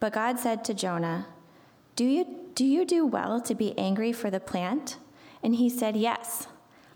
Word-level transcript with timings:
But 0.00 0.12
God 0.12 0.38
said 0.38 0.64
to 0.64 0.74
Jonah, 0.74 1.26
"Do 1.94 2.04
you 2.04 2.26
do 2.54 2.64
you 2.64 2.84
do 2.84 3.06
well 3.06 3.40
to 3.40 3.54
be 3.54 3.78
angry 3.78 4.12
for 4.12 4.30
the 4.30 4.40
plant?" 4.40 4.98
And 5.42 5.54
he 5.56 5.68
said, 5.68 5.96
"Yes. 5.96 6.48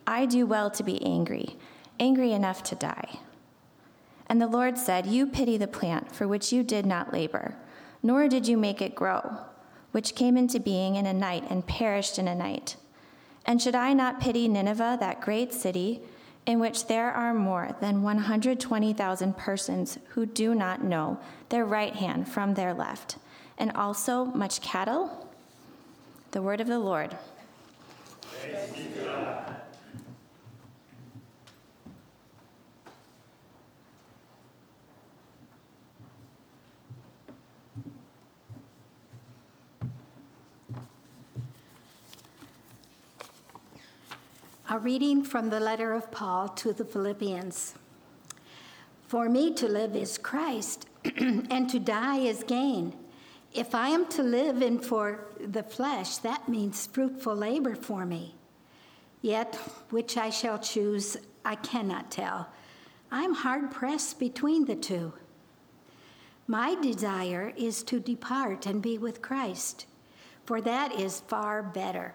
I 0.06 0.26
do 0.26 0.46
well 0.46 0.70
to 0.70 0.82
be 0.82 1.00
angry, 1.04 1.56
angry 1.98 2.32
enough 2.32 2.62
to 2.64 2.74
die." 2.74 3.20
And 4.30 4.40
the 4.40 4.46
Lord 4.46 4.78
said, 4.78 5.06
You 5.06 5.26
pity 5.26 5.56
the 5.56 5.66
plant 5.66 6.12
for 6.12 6.28
which 6.28 6.52
you 6.52 6.62
did 6.62 6.86
not 6.86 7.12
labor, 7.12 7.56
nor 8.00 8.28
did 8.28 8.46
you 8.46 8.56
make 8.56 8.80
it 8.80 8.94
grow, 8.94 9.38
which 9.90 10.14
came 10.14 10.36
into 10.36 10.60
being 10.60 10.94
in 10.94 11.04
a 11.04 11.12
night 11.12 11.44
and 11.50 11.66
perished 11.66 12.16
in 12.16 12.28
a 12.28 12.34
night. 12.34 12.76
And 13.44 13.60
should 13.60 13.74
I 13.74 13.92
not 13.92 14.20
pity 14.20 14.46
Nineveh, 14.46 14.98
that 15.00 15.20
great 15.20 15.52
city, 15.52 16.02
in 16.46 16.58
which 16.58 16.86
there 16.86 17.10
are 17.10 17.34
more 17.34 17.76
than 17.80 18.02
120,000 18.02 19.36
persons 19.36 19.98
who 20.10 20.26
do 20.26 20.54
not 20.54 20.82
know 20.82 21.18
their 21.48 21.64
right 21.64 21.94
hand 21.94 22.28
from 22.28 22.54
their 22.54 22.74
left, 22.74 23.16
and 23.58 23.72
also 23.72 24.24
much 24.24 24.60
cattle? 24.60 25.28
The 26.32 26.42
word 26.42 26.60
of 26.60 26.66
the 26.66 26.78
Lord. 26.78 27.16
A 44.72 44.78
reading 44.78 45.24
from 45.24 45.50
the 45.50 45.58
letter 45.58 45.92
of 45.94 46.12
Paul 46.12 46.48
to 46.50 46.72
the 46.72 46.84
Philippians. 46.84 47.74
For 49.08 49.28
me 49.28 49.52
to 49.54 49.66
live 49.66 49.96
is 49.96 50.16
Christ, 50.16 50.86
and 51.16 51.68
to 51.68 51.80
die 51.80 52.18
is 52.18 52.44
gain. 52.44 52.94
If 53.52 53.74
I 53.74 53.88
am 53.88 54.06
to 54.10 54.22
live 54.22 54.62
in 54.62 54.78
for 54.78 55.26
the 55.44 55.64
flesh, 55.64 56.18
that 56.18 56.48
means 56.48 56.86
fruitful 56.86 57.34
labor 57.34 57.74
for 57.74 58.06
me. 58.06 58.36
Yet, 59.22 59.56
which 59.90 60.16
I 60.16 60.30
shall 60.30 60.60
choose, 60.60 61.16
I 61.44 61.56
cannot 61.56 62.12
tell. 62.12 62.48
I 63.10 63.24
am 63.24 63.34
hard 63.34 63.72
pressed 63.72 64.20
between 64.20 64.66
the 64.66 64.76
two. 64.76 65.14
My 66.46 66.76
desire 66.76 67.52
is 67.56 67.82
to 67.82 67.98
depart 67.98 68.66
and 68.66 68.80
be 68.80 68.98
with 68.98 69.20
Christ, 69.20 69.86
for 70.46 70.60
that 70.60 70.92
is 70.92 71.22
far 71.26 71.60
better 71.60 72.14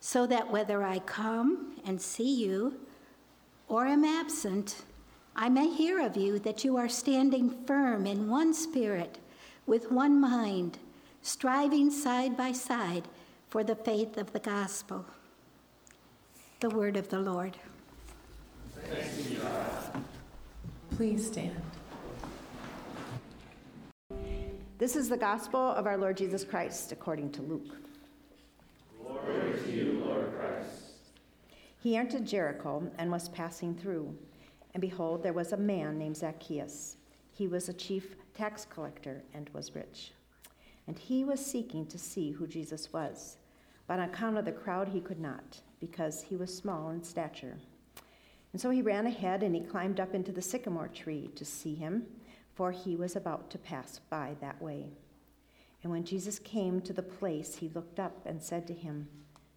so 0.00 0.26
that 0.26 0.50
whether 0.50 0.82
I 0.82 0.98
come 1.00 1.76
and 1.84 2.00
see 2.00 2.44
you 2.44 2.74
or 3.68 3.86
am 3.86 4.04
absent, 4.04 4.84
I 5.34 5.48
may 5.48 5.68
hear 5.68 6.00
of 6.00 6.16
you 6.16 6.38
that 6.40 6.64
you 6.64 6.76
are 6.76 6.88
standing 6.88 7.50
firm 7.66 8.06
in 8.06 8.30
one 8.30 8.54
spirit, 8.54 9.18
with 9.66 9.90
one 9.90 10.20
mind, 10.20 10.78
striving 11.22 11.90
side 11.90 12.36
by 12.36 12.52
side 12.52 13.08
for 13.50 13.64
the 13.64 13.74
faith 13.74 14.16
of 14.16 14.32
the 14.32 14.38
gospel. 14.38 15.04
The 16.60 16.70
word 16.70 16.96
of 16.96 17.08
the 17.08 17.20
Lord. 17.20 17.56
Please 20.96 21.26
stand. 21.26 21.60
This 24.78 24.94
is 24.94 25.08
the 25.08 25.16
gospel 25.16 25.60
of 25.60 25.86
our 25.86 25.96
Lord 25.96 26.16
Jesus 26.16 26.44
Christ 26.44 26.92
according 26.92 27.32
to 27.32 27.42
Luke. 27.42 27.85
Glory 29.26 29.58
to 29.58 29.70
you, 29.72 30.02
Lord 30.06 30.32
Christ. 30.38 31.10
He 31.82 31.96
entered 31.96 32.24
Jericho 32.24 32.88
and 32.96 33.10
was 33.10 33.28
passing 33.28 33.74
through. 33.74 34.16
And 34.72 34.80
behold, 34.80 35.22
there 35.22 35.32
was 35.32 35.52
a 35.52 35.56
man 35.56 35.98
named 35.98 36.16
Zacchaeus. 36.16 36.96
He 37.32 37.48
was 37.48 37.68
a 37.68 37.72
chief 37.72 38.14
tax 38.34 38.64
collector 38.64 39.24
and 39.34 39.50
was 39.52 39.74
rich. 39.74 40.12
And 40.86 40.96
he 40.96 41.24
was 41.24 41.44
seeking 41.44 41.86
to 41.86 41.98
see 41.98 42.30
who 42.30 42.46
Jesus 42.46 42.92
was. 42.92 43.38
But 43.88 43.98
on 43.98 44.08
account 44.08 44.38
of 44.38 44.44
the 44.44 44.52
crowd, 44.52 44.88
he 44.88 45.00
could 45.00 45.20
not, 45.20 45.60
because 45.80 46.22
he 46.22 46.36
was 46.36 46.56
small 46.56 46.90
in 46.90 47.02
stature. 47.02 47.56
And 48.52 48.60
so 48.60 48.70
he 48.70 48.80
ran 48.80 49.06
ahead 49.06 49.42
and 49.42 49.54
he 49.54 49.60
climbed 49.60 49.98
up 49.98 50.14
into 50.14 50.32
the 50.32 50.42
sycamore 50.42 50.88
tree 50.88 51.30
to 51.34 51.44
see 51.44 51.74
him, 51.74 52.06
for 52.54 52.70
he 52.70 52.94
was 52.94 53.16
about 53.16 53.50
to 53.50 53.58
pass 53.58 54.00
by 54.08 54.36
that 54.40 54.60
way. 54.62 54.86
And 55.82 55.92
when 55.92 56.04
Jesus 56.04 56.38
came 56.38 56.80
to 56.80 56.92
the 56.92 57.02
place, 57.02 57.56
he 57.56 57.68
looked 57.68 58.00
up 58.00 58.24
and 58.26 58.42
said 58.42 58.66
to 58.66 58.74
him, 58.74 59.08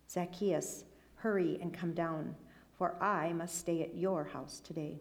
Zacchaeus, 0.09 0.85
hurry 1.15 1.57
and 1.61 1.73
come 1.73 1.93
down, 1.93 2.35
for 2.77 3.01
I 3.01 3.33
must 3.33 3.57
stay 3.57 3.81
at 3.81 3.95
your 3.95 4.23
house 4.23 4.59
today. 4.59 4.99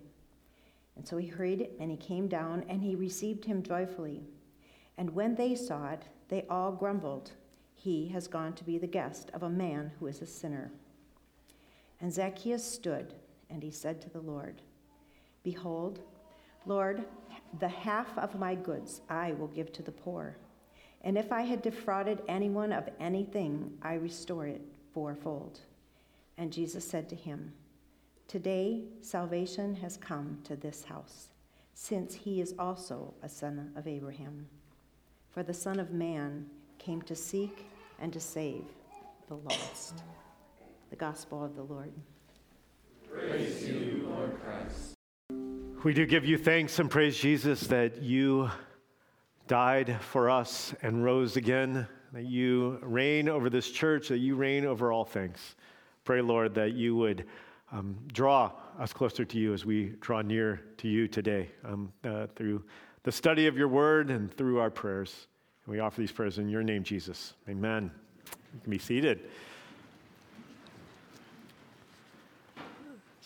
And 0.97 1.07
so 1.07 1.17
he 1.17 1.29
hurried 1.29 1.69
and 1.79 1.91
he 1.91 1.97
came 1.97 2.27
down 2.27 2.65
and 2.69 2.83
he 2.83 2.95
received 2.97 3.45
him 3.45 3.63
joyfully. 3.63 4.23
And 4.97 5.15
when 5.15 5.37
they 5.37 5.55
saw 5.55 5.91
it, 5.91 6.03
they 6.29 6.45
all 6.51 6.73
grumbled, 6.73 7.31
He 7.75 8.09
has 8.09 8.27
gone 8.27 8.53
to 8.55 8.65
be 8.65 8.79
the 8.79 8.87
guest 8.87 9.31
of 9.33 9.45
a 9.45 9.49
man 9.49 9.93
who 9.99 10.09
is 10.09 10.21
a 10.21 10.27
sinner. 10.27 10.73
And 12.01 12.13
Zacchaeus 12.13 12.65
stood 12.65 13.15
and 13.49 13.63
he 13.63 13.71
said 13.71 14.01
to 14.03 14.11
the 14.11 14.21
Lord, 14.21 14.61
Behold, 15.43 16.01
Lord, 16.67 17.05
the 17.61 17.69
half 17.69 18.19
of 18.19 18.39
my 18.39 18.55
goods 18.55 19.01
I 19.09 19.33
will 19.33 19.47
give 19.47 19.73
to 19.73 19.83
the 19.83 19.93
poor. 19.93 20.37
And 21.03 21.17
if 21.17 21.33
I 21.33 21.43
had 21.43 21.63
defrauded 21.63 22.23
anyone 22.29 22.73
of 22.73 22.89
anything, 22.99 23.73
I 23.83 23.95
restore 23.95 24.47
it 24.47 24.61
fourfold. 24.93 25.61
And 26.37 26.53
Jesus 26.53 26.85
said 26.85 27.09
to 27.09 27.17
him, 27.17 27.53
Today 28.27 28.83
salvation 29.01 29.75
has 29.77 29.97
come 29.97 30.39
to 30.45 30.57
this 30.57 30.85
house, 30.85 31.29
since 31.75 32.15
he 32.15 32.41
is 32.41 32.55
also 32.59 33.15
a 33.23 33.29
son 33.29 33.73
of 33.77 33.87
Abraham. 33.87 34.47
For 35.31 35.43
the 35.43 35.55
Son 35.55 35.79
of 35.79 35.93
Man 35.93 36.47
came 36.79 37.01
to 37.03 37.15
seek 37.15 37.67
and 38.01 38.13
to 38.13 38.21
save 38.21 38.65
the 39.29 39.37
lost. 39.37 40.03
The 40.91 40.97
Gospel 40.97 41.45
of 41.45 41.55
the 41.55 41.63
Lord. 41.63 41.93
Praise 43.11 43.69
you, 43.69 44.09
Lord 44.11 44.39
Christ. 44.43 44.95
We 45.85 45.95
do 45.95 46.07
give 46.07 46.25
you 46.25 46.39
thanks 46.39 46.79
and 46.79 46.91
praise 46.91 47.17
Jesus 47.17 47.67
that 47.69 48.03
you 48.03 48.51
died 49.49 50.01
for 50.01 50.31
us 50.31 50.75
and 50.83 51.03
rose 51.03 51.37
again, 51.37 51.89
that 52.13 52.25
you 52.25 52.79
reign 52.83 53.29
over 53.29 53.51
this 53.51 53.71
church, 53.71 54.09
that 54.09 54.19
you 54.19 54.37
reign 54.37 54.65
over 54.65 54.93
all 54.93 55.05
things. 55.05 55.57
Pray, 56.05 56.21
Lord, 56.23 56.55
that 56.55 56.75
you 56.75 56.95
would 56.97 57.25
um, 57.73 57.99
draw 58.13 58.53
us 58.79 58.93
closer 58.93 59.25
to 59.25 59.39
you 59.39 59.53
as 59.53 59.67
we 59.67 59.95
draw 60.01 60.23
near 60.23 60.63
to 60.77 60.89
you 60.89 61.09
today 61.09 61.51
um, 61.65 61.93
uh, 62.05 62.27
through 62.37 62.63
the 63.03 63.13
study 63.13 63.47
of 63.47 63.57
your 63.57 63.69
word 63.69 64.11
and 64.11 64.33
through 64.33 64.61
our 64.61 64.71
prayers. 64.71 65.27
And 65.65 65.73
we 65.73 65.81
offer 65.81 66.01
these 66.01 66.13
prayers 66.13 66.39
in 66.39 66.49
your 66.49 66.63
name, 66.63 66.83
Jesus. 66.83 67.35
Amen. 67.49 67.91
You 68.55 68.61
can 68.61 68.71
be 68.71 68.79
seated. 68.79 69.29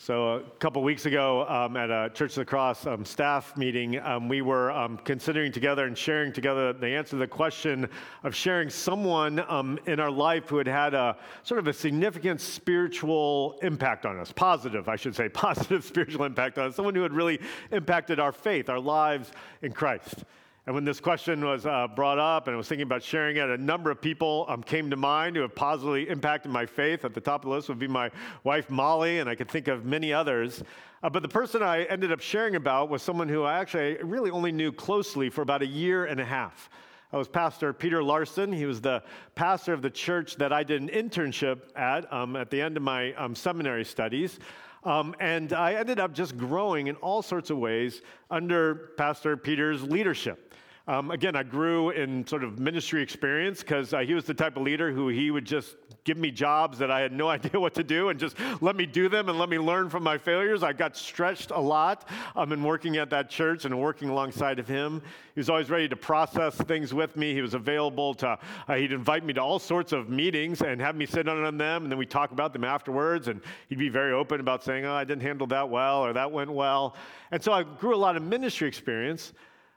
So, 0.05 0.33
a 0.33 0.41
couple 0.59 0.83
weeks 0.83 1.05
ago 1.05 1.47
um, 1.47 1.77
at 1.77 1.89
a 1.89 2.11
Church 2.13 2.31
of 2.31 2.41
the 2.41 2.45
Cross 2.45 2.87
um, 2.87 3.05
staff 3.05 3.55
meeting, 3.55 4.01
um, 4.01 4.27
we 4.27 4.41
were 4.41 4.69
um, 4.69 4.97
considering 4.97 5.49
together 5.49 5.85
and 5.85 5.97
sharing 5.97 6.33
together 6.33 6.73
the 6.73 6.87
answer 6.87 7.11
to 7.11 7.15
the 7.15 7.27
question 7.27 7.87
of 8.23 8.35
sharing 8.35 8.69
someone 8.69 9.39
um, 9.47 9.79
in 9.85 10.01
our 10.01 10.11
life 10.11 10.49
who 10.49 10.57
had 10.57 10.67
had 10.67 10.93
a 10.93 11.15
sort 11.43 11.57
of 11.57 11.67
a 11.67 11.73
significant 11.73 12.41
spiritual 12.41 13.57
impact 13.61 14.05
on 14.05 14.19
us, 14.19 14.33
positive, 14.33 14.89
I 14.89 14.97
should 14.97 15.15
say, 15.15 15.29
positive 15.33 15.85
spiritual 15.85 16.25
impact 16.25 16.57
on 16.57 16.67
us, 16.67 16.75
someone 16.75 16.95
who 16.95 17.03
had 17.03 17.13
really 17.13 17.39
impacted 17.71 18.19
our 18.19 18.33
faith, 18.33 18.67
our 18.67 18.81
lives 18.81 19.31
in 19.61 19.71
Christ. 19.71 20.25
And 20.65 20.73
when 20.73 20.85
this 20.85 21.01
question 21.01 21.43
was 21.43 21.65
uh, 21.65 21.87
brought 21.93 22.19
up 22.19 22.47
and 22.47 22.53
I 22.53 22.57
was 22.57 22.69
thinking 22.69 22.83
about 22.83 23.03
sharing 23.03 23.35
it, 23.35 23.49
a 23.49 23.57
number 23.57 23.91
of 23.91 23.99
people 23.99 24.45
um, 24.47 24.63
came 24.63 24.89
to 24.91 24.95
mind 24.95 25.35
who 25.35 25.41
have 25.41 25.53
positively 25.53 26.07
impacted 26.07 26.53
my 26.53 26.65
faith. 26.65 27.03
At 27.03 27.13
the 27.13 27.19
top 27.19 27.43
of 27.43 27.49
the 27.49 27.55
list 27.55 27.67
would 27.67 27.79
be 27.79 27.87
my 27.87 28.09
wife, 28.45 28.69
Molly, 28.69 29.19
and 29.19 29.29
I 29.29 29.35
could 29.35 29.49
think 29.49 29.67
of 29.67 29.83
many 29.83 30.13
others. 30.13 30.63
Uh, 31.01 31.09
but 31.09 31.21
the 31.21 31.27
person 31.27 31.61
I 31.61 31.83
ended 31.83 32.13
up 32.13 32.21
sharing 32.21 32.55
about 32.55 32.89
was 32.89 33.01
someone 33.01 33.27
who 33.27 33.43
I 33.43 33.59
actually 33.59 33.97
really 34.03 34.31
only 34.31 34.53
knew 34.53 34.71
closely 34.71 35.29
for 35.29 35.41
about 35.41 35.61
a 35.61 35.67
year 35.67 36.05
and 36.05 36.21
a 36.21 36.25
half. 36.25 36.69
I 37.11 37.17
was 37.17 37.27
Pastor 37.27 37.73
Peter 37.73 38.01
Larson. 38.01 38.53
He 38.53 38.65
was 38.65 38.79
the 38.79 39.03
pastor 39.35 39.73
of 39.73 39.81
the 39.81 39.89
church 39.89 40.37
that 40.37 40.53
I 40.53 40.63
did 40.63 40.81
an 40.81 40.87
internship 40.87 41.59
at 41.75 42.11
um, 42.11 42.37
at 42.37 42.49
the 42.49 42.61
end 42.61 42.77
of 42.77 42.83
my 42.83 43.13
um, 43.15 43.35
seminary 43.35 43.83
studies. 43.83 44.39
Um, 44.85 45.15
and 45.19 45.53
I 45.53 45.75
ended 45.75 45.99
up 45.99 46.13
just 46.13 46.37
growing 46.37 46.87
in 46.87 46.95
all 46.97 47.21
sorts 47.21 47.49
of 47.49 47.57
ways 47.57 48.01
under 48.29 48.91
Pastor 48.97 49.37
Peter's 49.37 49.81
leadership. 49.83 50.53
Um, 50.85 51.11
again, 51.11 51.33
I 51.33 51.43
grew 51.43 51.91
in 51.91 52.27
sort 52.27 52.43
of 52.43 52.59
ministry 52.59 53.01
experience 53.01 53.61
because 53.61 53.93
uh, 53.93 53.99
he 53.99 54.13
was 54.13 54.25
the 54.25 54.33
type 54.33 54.57
of 54.57 54.63
leader 54.63 54.91
who 54.91 55.07
he 55.07 55.31
would 55.31 55.45
just 55.45 55.77
give 56.03 56.17
me 56.17 56.29
jobs 56.29 56.77
that 56.79 56.91
I 56.91 56.99
had 56.99 57.13
no 57.13 57.29
idea 57.29 57.57
what 57.57 57.73
to 57.75 57.85
do 57.85 58.09
and 58.09 58.19
just 58.19 58.35
let 58.59 58.75
me 58.75 58.85
do 58.85 59.07
them 59.07 59.29
and 59.29 59.39
let 59.39 59.47
me 59.47 59.57
learn 59.57 59.89
from 59.89 60.03
my 60.03 60.17
failures. 60.17 60.61
I 60.61 60.73
got 60.73 60.97
stretched 60.97 61.51
a 61.51 61.59
lot 61.59 62.09
um, 62.35 62.51
in 62.51 62.61
working 62.61 62.97
at 62.97 63.09
that 63.11 63.29
church 63.29 63.63
and 63.63 63.79
working 63.79 64.09
alongside 64.09 64.59
of 64.59 64.67
him. 64.67 65.01
He 65.33 65.39
was 65.39 65.49
always 65.49 65.69
ready 65.69 65.87
to 65.87 65.95
process 65.95 66.55
things 66.55 66.93
with 66.93 67.15
me. 67.15 67.33
He 67.33 67.41
was 67.41 67.53
available 67.53 68.13
to, 68.15 68.37
uh, 68.67 68.75
he'd 68.75 68.91
invite 68.91 69.23
me 69.23 69.31
to 69.33 69.41
all 69.41 69.59
sorts 69.59 69.93
of 69.93 70.09
meetings 70.09 70.63
and 70.63 70.81
have 70.81 70.97
me 70.97 71.05
sit 71.05 71.29
on 71.29 71.57
them, 71.57 71.83
and 71.83 71.91
then 71.91 71.97
we 71.97 72.05
talk 72.05 72.31
about 72.31 72.51
them 72.51 72.65
afterwards. 72.65 73.29
And 73.29 73.39
he'd 73.69 73.79
be 73.79 73.87
very 73.87 74.11
open 74.11 74.41
about 74.41 74.65
saying, 74.65 74.83
Oh, 74.83 74.93
I 74.93 75.05
didn't 75.05 75.21
handle 75.21 75.47
that 75.47 75.69
well, 75.69 76.05
or 76.05 76.11
that 76.11 76.29
went 76.29 76.51
well. 76.51 76.97
And 77.31 77.41
so 77.41 77.53
I 77.53 77.63
grew 77.63 77.95
a 77.95 77.97
lot 77.97 78.17
of 78.17 78.21
ministry 78.21 78.67
experience. 78.67 79.31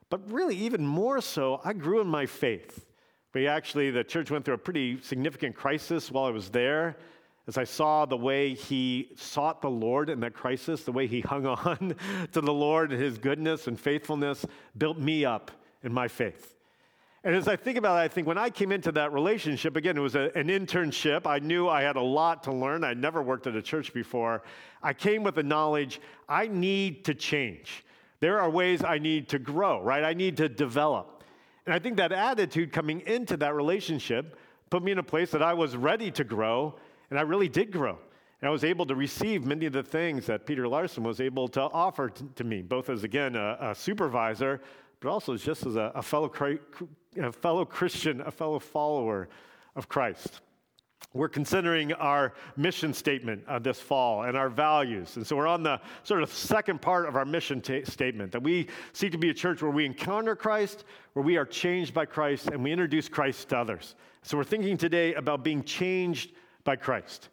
But 0.09 0.31
really, 0.31 0.57
even 0.57 0.87
more 0.87 1.21
so, 1.21 1.61
I 1.65 1.73
grew 1.73 2.01
in 2.01 2.07
my 2.07 2.27
faith. 2.27 2.87
We 3.35 3.47
actually, 3.47 3.91
the 3.91 4.05
church 4.05 4.31
went 4.31 4.45
through 4.45 4.55
a 4.55 4.59
pretty 4.59 5.01
significant 5.03 5.55
crisis 5.55 6.11
while 6.11 6.25
I 6.25 6.31
was 6.31 6.49
there. 6.49 6.97
As 7.47 7.59
I 7.59 7.65
saw 7.65 8.07
the 8.07 8.17
way 8.17 8.55
he 8.55 9.11
sought 9.17 9.61
the 9.61 9.71
Lord 9.71 10.09
in 10.09 10.21
that 10.21 10.33
crisis, 10.33 10.85
the 10.85 10.93
way 10.93 11.07
he 11.07 11.21
hung 11.21 11.47
on 11.47 11.95
to 12.33 12.41
the 12.41 12.53
Lord 12.53 12.93
and 12.93 13.01
his 13.01 13.19
goodness 13.19 13.67
and 13.67 13.79
faithfulness 13.79 14.47
built 14.79 14.99
me 14.99 15.25
up 15.25 15.51
in 15.83 15.93
my 15.93 16.09
faith. 16.09 16.55
And 17.25 17.35
as 17.35 17.49
I 17.49 17.57
think 17.57 17.77
about 17.77 17.97
it, 17.99 18.05
I 18.05 18.09
think 18.09 18.27
when 18.27 18.39
I 18.39 18.51
came 18.51 18.71
into 18.71 18.93
that 18.93 19.13
relationship, 19.13 19.75
again, 19.75 19.97
it 19.97 20.01
was 20.01 20.15
a, 20.15 20.31
an 20.37 20.47
internship. 20.47 21.27
I 21.27 21.41
knew 21.41 21.69
I 21.69 21.83
had 21.83 21.97
a 21.97 22.01
lot 22.01 22.45
to 22.45 22.53
learn. 22.53 22.85
I'd 22.85 22.99
never 22.99 23.21
worked 23.21 23.49
at 23.49 23.57
a 23.57 23.63
church 23.63 23.93
before. 23.93 24.45
I 24.81 24.93
came 24.93 25.25
with 25.25 25.35
the 25.35 25.43
knowledge 25.43 26.01
I 26.29 26.47
need 26.47 27.05
to 27.07 27.15
change. 27.15 27.85
There 28.21 28.41
are 28.41 28.49
ways 28.49 28.83
I 28.83 28.99
need 28.99 29.29
to 29.31 29.39
grow, 29.39 29.83
right? 29.83 30.05
I 30.05 30.15
need 30.15 30.37
to 30.39 30.49
develop. 30.49 31.25
And 31.67 31.75
I 31.75 31.79
think 31.79 31.97
that 31.97 32.13
attitude 32.13 32.73
coming 32.73 33.01
into 33.03 33.37
that 33.39 33.55
relationship 33.55 34.39
put 34.71 34.83
me 34.83 34.93
in 34.93 34.99
a 34.99 35.03
place 35.03 35.31
that 35.33 35.43
I 35.43 35.55
was 35.55 35.77
ready 35.77 36.11
to 36.13 36.25
grow, 36.25 36.75
and 37.11 37.19
I 37.19 37.23
really 37.23 37.49
did 37.49 37.71
grow. 37.71 37.99
And 38.41 38.49
I 38.49 38.51
was 38.51 38.65
able 38.65 38.87
to 38.87 38.95
receive 38.95 39.45
many 39.45 39.67
of 39.67 39.73
the 39.73 39.83
things 39.83 40.27
that 40.27 40.47
Peter 40.47 40.69
Larson 40.69 41.03
was 41.03 41.21
able 41.21 41.49
to 41.49 41.63
offer 41.63 42.11
t- 42.11 42.25
to 42.35 42.45
me, 42.45 42.63
both 42.63 42.91
as, 42.91 43.03
again, 43.03 43.35
a, 43.35 43.57
a 43.61 43.75
supervisor, 43.75 44.61
but 45.01 45.09
also 45.09 45.37
just 45.37 45.67
as 45.67 45.77
a, 45.77 45.93
a 45.95 46.03
fellow, 46.03 46.31
a 47.19 47.33
fellow 47.33 47.65
Christian, 47.65 48.21
a 48.21 48.31
fellow 48.31 48.59
follower 48.59 49.29
of 49.75 49.89
Christ. 49.89 50.41
We're 51.17 51.29
considering 51.29 51.93
our 51.95 52.35
mission 52.57 52.93
statement 52.93 53.43
uh, 53.49 53.59
this 53.59 53.81
fall 53.81 54.25
and 54.25 54.37
our 54.37 54.49
values. 54.49 55.17
And 55.17 55.27
so 55.27 55.37
we're 55.37 55.47
on 55.47 55.63
the 55.63 55.81
sort 56.03 56.23
of 56.23 56.33
second 56.33 56.83
part 56.83 57.09
of 57.09 57.17
our 57.17 57.25
mission 57.25 57.61
t- 57.61 57.85
statement 57.85 58.33
that 58.33 58.43
we 58.43 58.69
seek 58.93 59.13
to 59.13 59.19
be 59.19 59.31
a 59.31 59.35
church 59.35 59.63
where 59.63 59.71
we 59.71 59.87
encounter 59.87 60.37
Christ, 60.37 60.85
where 61.15 61.25
we 61.25 61.37
are 61.37 61.47
changed 61.47 61.95
by 61.95 62.05
Christ, 62.05 62.49
and 62.49 62.63
we 62.63 62.71
introduce 62.71 63.09
Christ 63.09 63.49
to 63.49 63.59
others. 63.59 63.95
So 64.23 64.37
we're 64.37 64.45
thinking 64.45 64.77
today 64.77 65.15
about 65.15 65.43
being 65.43 65.63
changed 65.65 66.33
by 66.65 66.77
Christ. 66.77 67.31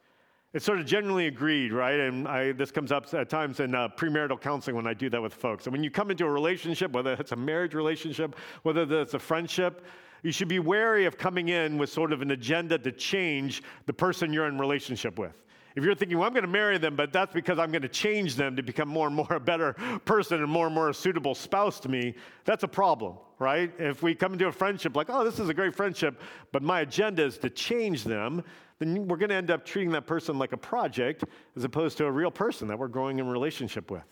It's 0.53 0.63
sort 0.63 0.79
of 0.79 0.85
generally 0.85 1.25
agreed, 1.25 1.73
right? 1.73 1.99
And 1.99 2.27
I, 2.27 2.51
this 2.51 2.69
comes 2.69 2.91
up 2.91 3.11
at 3.15 3.27
times 3.27 3.59
in 3.59 3.73
uh, 3.73 3.89
premarital 3.97 4.39
counseling 4.39 4.75
when 4.75 4.85
I 4.85 4.93
do 4.93 5.09
that 5.09 5.19
with 5.19 5.33
folks. 5.33 5.65
And 5.65 5.73
when 5.73 5.83
you 5.83 5.89
come 5.89 6.11
into 6.11 6.25
a 6.25 6.29
relationship, 6.29 6.91
whether 6.91 7.13
it's 7.13 7.31
a 7.31 7.35
marriage 7.35 7.73
relationship, 7.73 8.35
whether 8.61 9.01
it's 9.01 9.15
a 9.15 9.19
friendship, 9.19 9.83
you 10.23 10.31
should 10.31 10.47
be 10.47 10.59
wary 10.59 11.05
of 11.05 11.17
coming 11.17 11.49
in 11.49 11.77
with 11.77 11.89
sort 11.89 12.11
of 12.11 12.21
an 12.21 12.31
agenda 12.31 12.77
to 12.77 12.91
change 12.91 13.61
the 13.85 13.93
person 13.93 14.33
you're 14.33 14.47
in 14.47 14.57
relationship 14.57 15.19
with. 15.19 15.33
If 15.75 15.83
you're 15.83 15.95
thinking, 15.95 16.19
well, 16.19 16.27
I'm 16.27 16.33
going 16.33 16.43
to 16.43 16.47
marry 16.47 16.77
them, 16.77 16.95
but 16.95 17.11
that's 17.11 17.33
because 17.33 17.57
I'm 17.57 17.71
going 17.71 17.81
to 17.81 17.89
change 17.89 18.35
them 18.35 18.55
to 18.55 18.61
become 18.61 18.87
more 18.87 19.07
and 19.07 19.15
more 19.15 19.27
a 19.31 19.39
better 19.39 19.73
person 20.05 20.41
and 20.41 20.51
more 20.51 20.67
and 20.67 20.75
more 20.75 20.89
a 20.89 20.93
suitable 20.93 21.33
spouse 21.33 21.79
to 21.81 21.89
me, 21.89 22.13
that's 22.45 22.63
a 22.63 22.67
problem, 22.67 23.15
right? 23.39 23.71
If 23.79 24.03
we 24.03 24.13
come 24.13 24.33
into 24.33 24.47
a 24.47 24.51
friendship 24.51 24.95
like, 24.95 25.07
oh, 25.09 25.23
this 25.23 25.39
is 25.39 25.49
a 25.49 25.53
great 25.53 25.75
friendship, 25.75 26.21
but 26.51 26.61
my 26.61 26.81
agenda 26.81 27.23
is 27.23 27.39
to 27.39 27.49
change 27.49 28.03
them, 28.03 28.43
then 28.77 29.07
we're 29.07 29.17
going 29.17 29.29
to 29.29 29.35
end 29.35 29.49
up 29.49 29.65
treating 29.65 29.91
that 29.93 30.05
person 30.05 30.37
like 30.37 30.53
a 30.53 30.57
project 30.57 31.23
as 31.55 31.63
opposed 31.63 31.97
to 31.97 32.05
a 32.05 32.11
real 32.11 32.31
person 32.31 32.67
that 32.67 32.77
we're 32.77 32.87
growing 32.87 33.17
in 33.17 33.27
relationship 33.27 33.89
with. 33.89 34.03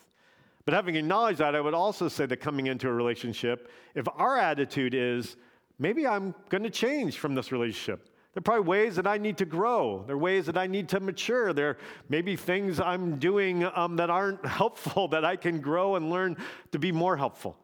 But 0.65 0.73
having 0.73 0.95
acknowledged 0.95 1.39
that, 1.39 1.55
I 1.55 1.61
would 1.61 1.73
also 1.73 2.07
say 2.07 2.25
that 2.25 2.37
coming 2.37 2.67
into 2.67 2.87
a 2.87 2.93
relationship, 2.93 3.71
if 3.93 4.07
our 4.15 4.37
attitude 4.37 4.93
is, 4.95 5.35
maybe 5.81 6.05
I'm 6.07 6.33
going 6.49 6.63
to 6.63 6.69
change 6.69 7.17
from 7.17 7.33
this 7.33 7.51
relationship. 7.51 8.07
There 8.33 8.39
are 8.39 8.43
probably 8.43 8.67
ways 8.67 8.95
that 8.95 9.07
I 9.07 9.17
need 9.17 9.37
to 9.39 9.45
grow. 9.45 10.05
There 10.07 10.15
are 10.15 10.19
ways 10.19 10.45
that 10.45 10.57
I 10.57 10.67
need 10.67 10.87
to 10.89 11.01
mature. 11.01 11.51
There 11.51 11.77
may 12.07 12.21
be 12.21 12.37
things 12.37 12.79
I'm 12.79 13.17
doing 13.17 13.65
um, 13.75 13.97
that 13.97 14.09
aren't 14.09 14.45
helpful 14.61 15.09
that 15.09 15.25
I 15.25 15.35
can 15.35 15.59
grow 15.59 15.95
and 15.95 16.09
learn 16.09 16.37
to 16.71 16.79
be 16.79 16.91
more 16.93 17.17
helpful. 17.17 17.57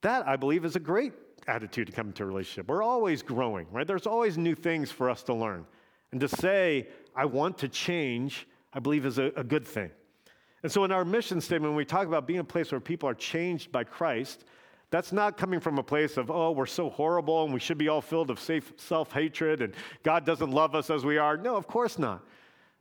That, 0.00 0.26
I 0.26 0.34
believe, 0.34 0.64
is 0.64 0.74
a 0.74 0.80
great 0.80 1.12
attitude 1.46 1.86
to 1.86 1.92
come 1.92 2.08
into 2.08 2.24
a 2.24 2.26
relationship. 2.26 2.68
We're 2.68 2.82
always 2.82 3.22
growing, 3.22 3.66
right? 3.70 3.86
There's 3.86 4.06
always 4.06 4.36
new 4.36 4.54
things 4.54 4.90
for 4.90 5.08
us 5.08 5.22
to 5.24 5.34
learn. 5.34 5.64
And 6.10 6.20
to 6.20 6.28
say, 6.28 6.88
I 7.14 7.26
want 7.26 7.58
to 7.58 7.68
change, 7.68 8.48
I 8.72 8.80
believe 8.80 9.04
is 9.04 9.18
a, 9.18 9.30
a 9.36 9.44
good 9.44 9.66
thing. 9.66 9.90
And 10.62 10.72
so 10.72 10.84
in 10.84 10.90
our 10.90 11.04
mission 11.04 11.40
statement, 11.40 11.70
when 11.72 11.76
we 11.76 11.84
talk 11.84 12.06
about 12.06 12.26
being 12.26 12.40
a 12.40 12.44
place 12.44 12.72
where 12.72 12.80
people 12.80 13.08
are 13.08 13.14
changed 13.14 13.70
by 13.70 13.84
Christ, 13.84 14.44
that's 14.90 15.12
not 15.12 15.36
coming 15.36 15.60
from 15.60 15.78
a 15.78 15.82
place 15.82 16.16
of, 16.16 16.30
oh, 16.30 16.52
we're 16.52 16.66
so 16.66 16.88
horrible 16.88 17.44
and 17.44 17.52
we 17.52 17.60
should 17.60 17.78
be 17.78 17.88
all 17.88 18.00
filled 18.00 18.30
of 18.30 18.40
self 18.40 19.12
hatred 19.12 19.60
and 19.60 19.74
God 20.02 20.24
doesn't 20.24 20.50
love 20.50 20.74
us 20.74 20.90
as 20.90 21.04
we 21.04 21.18
are. 21.18 21.36
No, 21.36 21.56
of 21.56 21.66
course 21.66 21.98
not. 21.98 22.24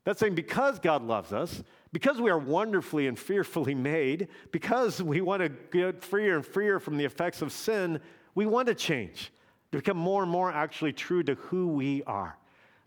That's 0.05 0.21
saying 0.21 0.35
because 0.35 0.79
God 0.79 1.03
loves 1.03 1.33
us, 1.33 1.61
because 1.91 2.21
we 2.21 2.29
are 2.29 2.39
wonderfully 2.39 3.07
and 3.07 3.19
fearfully 3.19 3.75
made, 3.75 4.29
because 4.53 5.03
we 5.03 5.19
want 5.19 5.41
to 5.41 5.49
get 5.49 6.01
freer 6.01 6.37
and 6.37 6.45
freer 6.45 6.79
from 6.79 6.95
the 6.95 7.03
effects 7.03 7.41
of 7.41 7.51
sin, 7.51 7.99
we 8.33 8.45
want 8.45 8.69
to 8.69 8.73
change, 8.73 9.33
to 9.73 9.79
become 9.79 9.97
more 9.97 10.23
and 10.23 10.31
more 10.31 10.49
actually 10.49 10.93
true 10.93 11.23
to 11.23 11.35
who 11.35 11.67
we 11.67 12.03
are. 12.03 12.37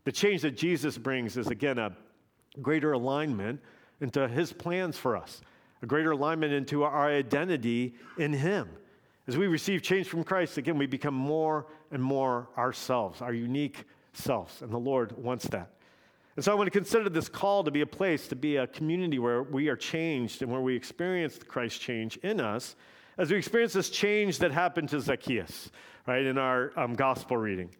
The 0.04 0.12
change 0.12 0.40
that 0.42 0.56
Jesus 0.56 0.96
brings 0.96 1.36
is, 1.36 1.48
again, 1.48 1.76
a 1.76 1.94
greater 2.62 2.92
alignment 2.92 3.60
into 4.00 4.26
his 4.26 4.50
plans 4.50 4.96
for 4.96 5.14
us, 5.14 5.42
a 5.82 5.86
greater 5.86 6.12
alignment 6.12 6.54
into 6.54 6.84
our 6.84 7.10
identity 7.10 7.96
in 8.16 8.32
him. 8.32 8.66
As 9.30 9.36
we 9.36 9.46
receive 9.46 9.80
change 9.80 10.08
from 10.08 10.24
Christ, 10.24 10.58
again, 10.58 10.76
we 10.76 10.86
become 10.86 11.14
more 11.14 11.68
and 11.92 12.02
more 12.02 12.48
ourselves, 12.58 13.22
our 13.22 13.32
unique 13.32 13.84
selves, 14.12 14.60
and 14.60 14.72
the 14.72 14.76
Lord 14.76 15.12
wants 15.16 15.46
that. 15.50 15.70
And 16.34 16.44
so 16.44 16.50
I 16.50 16.56
want 16.56 16.66
to 16.66 16.72
consider 16.72 17.08
this 17.08 17.28
call 17.28 17.62
to 17.62 17.70
be 17.70 17.82
a 17.82 17.86
place, 17.86 18.26
to 18.26 18.34
be 18.34 18.56
a 18.56 18.66
community 18.66 19.20
where 19.20 19.44
we 19.44 19.68
are 19.68 19.76
changed 19.76 20.42
and 20.42 20.50
where 20.50 20.60
we 20.60 20.74
experience 20.74 21.38
Christ 21.46 21.80
change 21.80 22.16
in 22.24 22.40
us 22.40 22.74
as 23.18 23.30
we 23.30 23.36
experience 23.36 23.72
this 23.72 23.88
change 23.88 24.38
that 24.38 24.50
happened 24.50 24.88
to 24.88 25.00
Zacchaeus, 25.00 25.70
right, 26.08 26.24
in 26.26 26.36
our 26.36 26.72
um, 26.76 26.94
gospel 26.94 27.36
reading. 27.36 27.70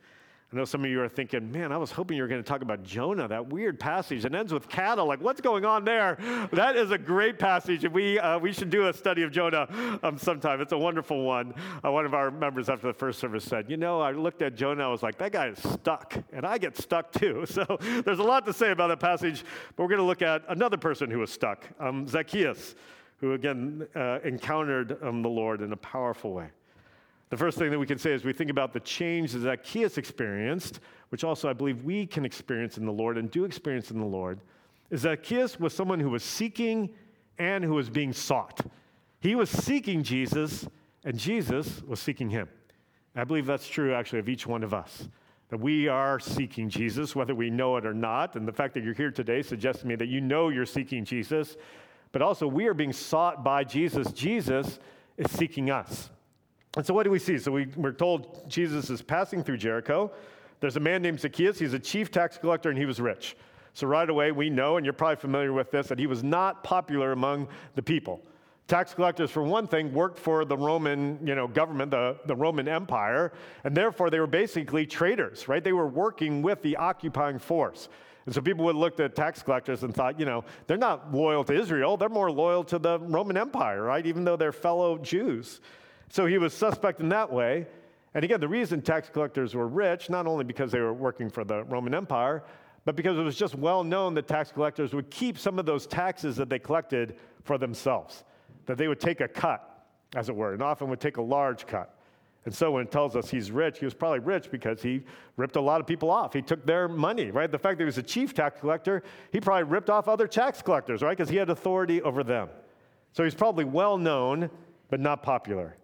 I 0.53 0.57
know 0.57 0.65
some 0.65 0.85
of 0.85 0.91
you 0.91 1.01
are 1.01 1.09
thinking, 1.09 1.53
man, 1.53 1.71
I 1.71 1.77
was 1.77 1.93
hoping 1.93 2.17
you 2.17 2.25
were 2.25 2.29
going 2.29 2.43
to 2.43 2.49
talk 2.49 2.63
about 2.63 2.83
Jonah, 2.83 3.29
that 3.29 3.47
weird 3.51 3.79
passage. 3.79 4.25
It 4.25 4.35
ends 4.35 4.53
with 4.53 4.69
cattle. 4.69 5.07
Like, 5.07 5.21
what's 5.21 5.41
going 5.41 5.65
on 5.65 5.85
there? 5.85 6.19
That 6.53 6.75
is 6.75 6.91
a 6.91 6.99
great 6.99 7.39
passage. 7.39 7.85
And 7.85 7.95
we, 7.95 8.19
uh, 8.19 8.37
we 8.41 8.53
should 8.53 8.69
do 8.69 8.89
a 8.89 8.93
study 8.93 9.23
of 9.23 9.31
Jonah 9.31 9.69
um, 10.03 10.19
sometime. 10.19 10.61
It's 10.61 10.73
a 10.73 10.79
wonderful 10.79 11.23
one. 11.23 11.55
Uh, 11.85 11.93
one 11.93 12.05
of 12.05 12.15
our 12.15 12.33
members 12.33 12.69
after 12.69 12.89
the 12.89 12.93
first 12.93 13.21
service 13.21 13.45
said, 13.45 13.71
you 13.71 13.77
know, 13.77 14.01
I 14.01 14.11
looked 14.11 14.43
at 14.43 14.57
Jonah, 14.57 14.83
I 14.83 14.89
was 14.89 15.05
like, 15.05 15.19
that 15.19 15.31
guy 15.31 15.51
is 15.51 15.59
stuck. 15.59 16.17
And 16.33 16.45
I 16.45 16.59
get 16.59 16.77
stuck 16.77 17.13
too. 17.13 17.47
So 17.61 17.79
there's 18.05 18.21
a 18.21 18.25
lot 18.25 18.47
to 18.47 18.53
say 18.53 18.71
about 18.71 18.89
that 18.89 19.01
passage. 19.01 19.45
But 19.77 19.83
we're 19.83 19.89
going 19.89 19.99
to 19.99 20.07
look 20.07 20.23
at 20.23 20.43
another 20.49 20.77
person 20.77 21.11
who 21.11 21.19
was 21.19 21.31
stuck, 21.31 21.69
um, 21.79 22.07
Zacchaeus, 22.07 22.75
who 23.19 23.35
again 23.35 23.87
uh, 23.95 24.21
encountered 24.25 24.97
um, 25.03 25.21
the 25.21 25.29
Lord 25.29 25.61
in 25.61 25.73
a 25.73 25.77
powerful 25.77 26.33
way. 26.33 26.49
The 27.31 27.37
first 27.37 27.59
thing 27.59 27.71
that 27.71 27.79
we 27.79 27.87
can 27.87 27.99
say 27.99 28.13
is 28.13 28.25
we 28.25 28.33
think 28.33 28.51
about 28.51 28.73
the 28.73 28.81
change 28.81 29.33
that 29.33 29.41
Zacchaeus 29.41 29.99
experienced, 29.99 30.81
which 31.11 31.23
also 31.23 31.49
I 31.49 31.53
believe 31.53 31.85
we 31.85 32.05
can 32.05 32.25
experience 32.25 32.77
in 32.77 32.85
the 32.85 32.93
Lord 32.93 33.17
and 33.17 33.31
do 33.31 33.45
experience 33.45 33.93
in 33.93 34.01
the 34.01 34.07
Lord, 34.07 34.41
is 34.91 35.03
Zacchaeus 35.03 35.61
was 35.61 35.73
someone 35.73 36.01
who 36.01 36.11
was 36.11 36.25
seeking 36.25 36.91
and 37.39 37.63
who 37.63 37.75
was 37.75 37.89
being 37.89 38.13
sought. 38.13 38.61
He 39.21 39.37
was 39.37 39.49
seeking 39.49 40.03
Jesus, 40.03 40.67
and 41.05 41.17
Jesus 41.17 41.83
was 41.87 42.01
seeking 42.01 42.31
him. 42.31 42.49
I 43.15 43.25
believe 43.25 43.47
that's 43.47 43.69
true 43.69 43.95
actually 43.95 44.19
of 44.19 44.29
each 44.29 44.47
one 44.47 44.65
of 44.65 44.75
us. 44.75 45.09
That 45.51 45.61
we 45.61 45.89
are 45.89 46.19
seeking 46.19 46.69
Jesus, 46.69 47.15
whether 47.15 47.35
we 47.35 47.49
know 47.49 47.77
it 47.77 47.87
or 47.87 47.95
not. 47.95 48.35
And 48.35 48.47
the 48.47 48.53
fact 48.53 48.75
that 48.75 48.85
you're 48.85 48.95
here 48.95 49.11
today 49.11 49.43
suggests 49.43 49.83
to 49.83 49.89
me 49.89 49.95
that 49.97 50.09
you 50.09 50.21
know 50.21 50.49
you're 50.49 50.67
seeking 50.67 51.05
Jesus, 51.05 51.57
but 52.13 52.23
also 52.23 52.47
we 52.49 52.67
are 52.67 52.75
being 52.75 52.93
sought 52.93 53.45
by 53.45 53.63
Jesus. 53.63 54.11
Jesus 54.13 54.81
is 55.17 55.31
seeking 55.31 55.71
us. 55.71 56.11
And 56.77 56.87
so, 56.87 56.95
what 56.95 57.03
do 57.03 57.11
we 57.11 57.19
see? 57.19 57.39
So, 57.39 57.51
we, 57.51 57.67
we're 57.77 57.93
told 57.93 58.49
Jesus 58.49 58.91
is 58.91 59.03
passing 59.03 59.43
through 59.43 59.59
Jericho. 59.59 60.13
There's 60.61 60.77
a 60.77 60.81
man 60.81 61.03
named 61.03 61.21
Zacchaeus. 61.21 61.59
He's 61.59 61.75
a 61.75 61.79
chief 61.79 62.11
tax 62.11 62.39
collector 62.39 62.69
and 62.69 62.79
he 62.79 62.85
was 62.85 63.01
rich. 63.01 63.37
So, 63.75 63.87
right 63.87 64.09
away, 64.09 64.33
we 64.33 64.51
know, 64.51 64.77
and 64.77 64.87
you're 64.87 64.93
probably 64.93 65.17
familiar 65.17 65.53
with 65.53 65.71
this, 65.71 65.89
that 65.89 65.99
he 65.99 66.07
was 66.07 66.23
not 66.23 66.63
popular 66.63 67.13
among 67.13 67.49
the 67.75 67.83
people. 67.83 68.23
Tax 68.69 68.95
collectors, 68.95 69.33
for 69.33 69.43
one 69.43 69.67
thing, 69.67 69.93
worked 69.93 70.17
for 70.17 70.45
the 70.45 70.57
Roman 70.57 71.19
you 71.27 71.35
know, 71.35 71.49
government, 71.49 71.91
the, 71.91 72.17
the 72.27 72.37
Roman 72.37 72.69
Empire, 72.69 73.33
and 73.65 73.77
therefore 73.77 74.11
they 74.11 74.21
were 74.21 74.29
basically 74.29 74.87
traitors, 74.87 75.49
right? 75.49 75.65
They 75.65 75.73
were 75.73 75.89
working 75.89 76.41
with 76.41 76.63
the 76.63 76.77
occupying 76.77 77.41
force. 77.41 77.89
And 78.27 78.35
so 78.35 78.41
people 78.41 78.65
would 78.67 78.77
look 78.77 79.01
at 79.01 79.17
tax 79.17 79.43
collectors 79.43 79.83
and 79.83 79.93
thought, 79.93 80.21
you 80.21 80.25
know, 80.25 80.45
they're 80.69 80.77
not 80.77 81.13
loyal 81.13 81.43
to 81.45 81.53
Israel, 81.53 81.97
they're 81.97 82.09
more 82.09 82.31
loyal 82.31 82.63
to 82.63 82.79
the 82.79 83.01
Roman 83.01 83.37
Empire, 83.37 83.83
right? 83.83 84.07
Even 84.07 84.23
though 84.23 84.37
they're 84.37 84.53
fellow 84.53 84.99
Jews. 84.99 85.61
So 86.11 86.27
he 86.27 86.39
was 86.39 86.53
suspect 86.53 87.01
in 87.01 87.09
that 87.09 87.33
way. 87.33 87.67
And 88.15 88.25
again, 88.25 88.41
the 88.41 88.49
reason 88.49 88.83
tax 88.83 89.09
collectors 89.09 89.55
were 89.55 89.69
rich, 89.69 90.11
not 90.11 90.27
only 90.27 90.45
because 90.45 90.73
they 90.73 90.81
were 90.81 90.93
working 90.93 91.31
for 91.31 91.45
the 91.45 91.63
Roman 91.65 91.95
Empire, 91.95 92.43
but 92.85 92.97
because 92.97 93.17
it 93.17 93.23
was 93.23 93.37
just 93.37 93.55
well 93.55 93.85
known 93.85 94.15
that 94.15 94.27
tax 94.27 94.51
collectors 94.51 94.93
would 94.93 95.11
keep 95.11 95.39
some 95.39 95.59
of 95.59 95.67
those 95.67 95.87
taxes 95.87 96.37
that 96.37 96.51
they 96.51 96.59
collected 96.59 97.17
for 97.45 97.57
themselves 97.57 98.25
that 98.67 98.79
they 98.79 98.89
would 98.89 99.01
take 99.01 99.21
a 99.21 99.29
cut, 99.29 99.85
as 100.15 100.29
it 100.29 100.37
were, 100.37 100.53
and 100.53 100.63
often 100.63 100.89
would 100.89 101.01
take 101.01 101.17
a 101.17 101.23
large 101.23 101.67
cut. 101.67 101.97
And 102.45 102.55
so 102.55 102.73
when 102.73 102.85
it 102.85 102.93
tells 102.93 103.17
us 103.17 103.29
he's 103.29 103.51
rich, 103.51 103.81
he 103.81 103.85
was 103.85 103.95
probably 103.95 104.21
rich 104.21 104.51
because 104.51 104.81
he 104.81 105.03
ripped 105.37 105.57
a 105.57 105.61
lot 105.61 105.81
of 105.81 105.87
people 105.87 106.11
off. 106.11 106.33
He 106.33 106.41
took 106.41 106.65
their 106.65 106.89
money, 106.89 107.31
right? 107.31 107.51
The 107.51 107.59
fact 107.59 107.79
that 107.79 107.85
he 107.85 107.87
was 107.87 107.99
a 107.99 108.03
chief 108.03 108.33
tax 108.33 108.61
collector, 108.61 109.03
he 109.33 109.41
probably 109.41 109.65
ripped 109.65 109.91
off 109.91 110.09
other 110.09 110.27
tax 110.27 110.63
collectors, 110.63 111.03
right? 111.03 111.17
Because 111.17 111.29
he 111.29 111.37
had 111.37 111.51
authority 111.51 112.01
over 112.03 112.23
them. 112.23 112.49
So 113.13 113.25
he's 113.25 113.35
probably 113.35 113.65
well 113.65 113.99
known, 113.99 114.49
but 114.89 115.01
not 115.01 115.23
popular. 115.23 115.77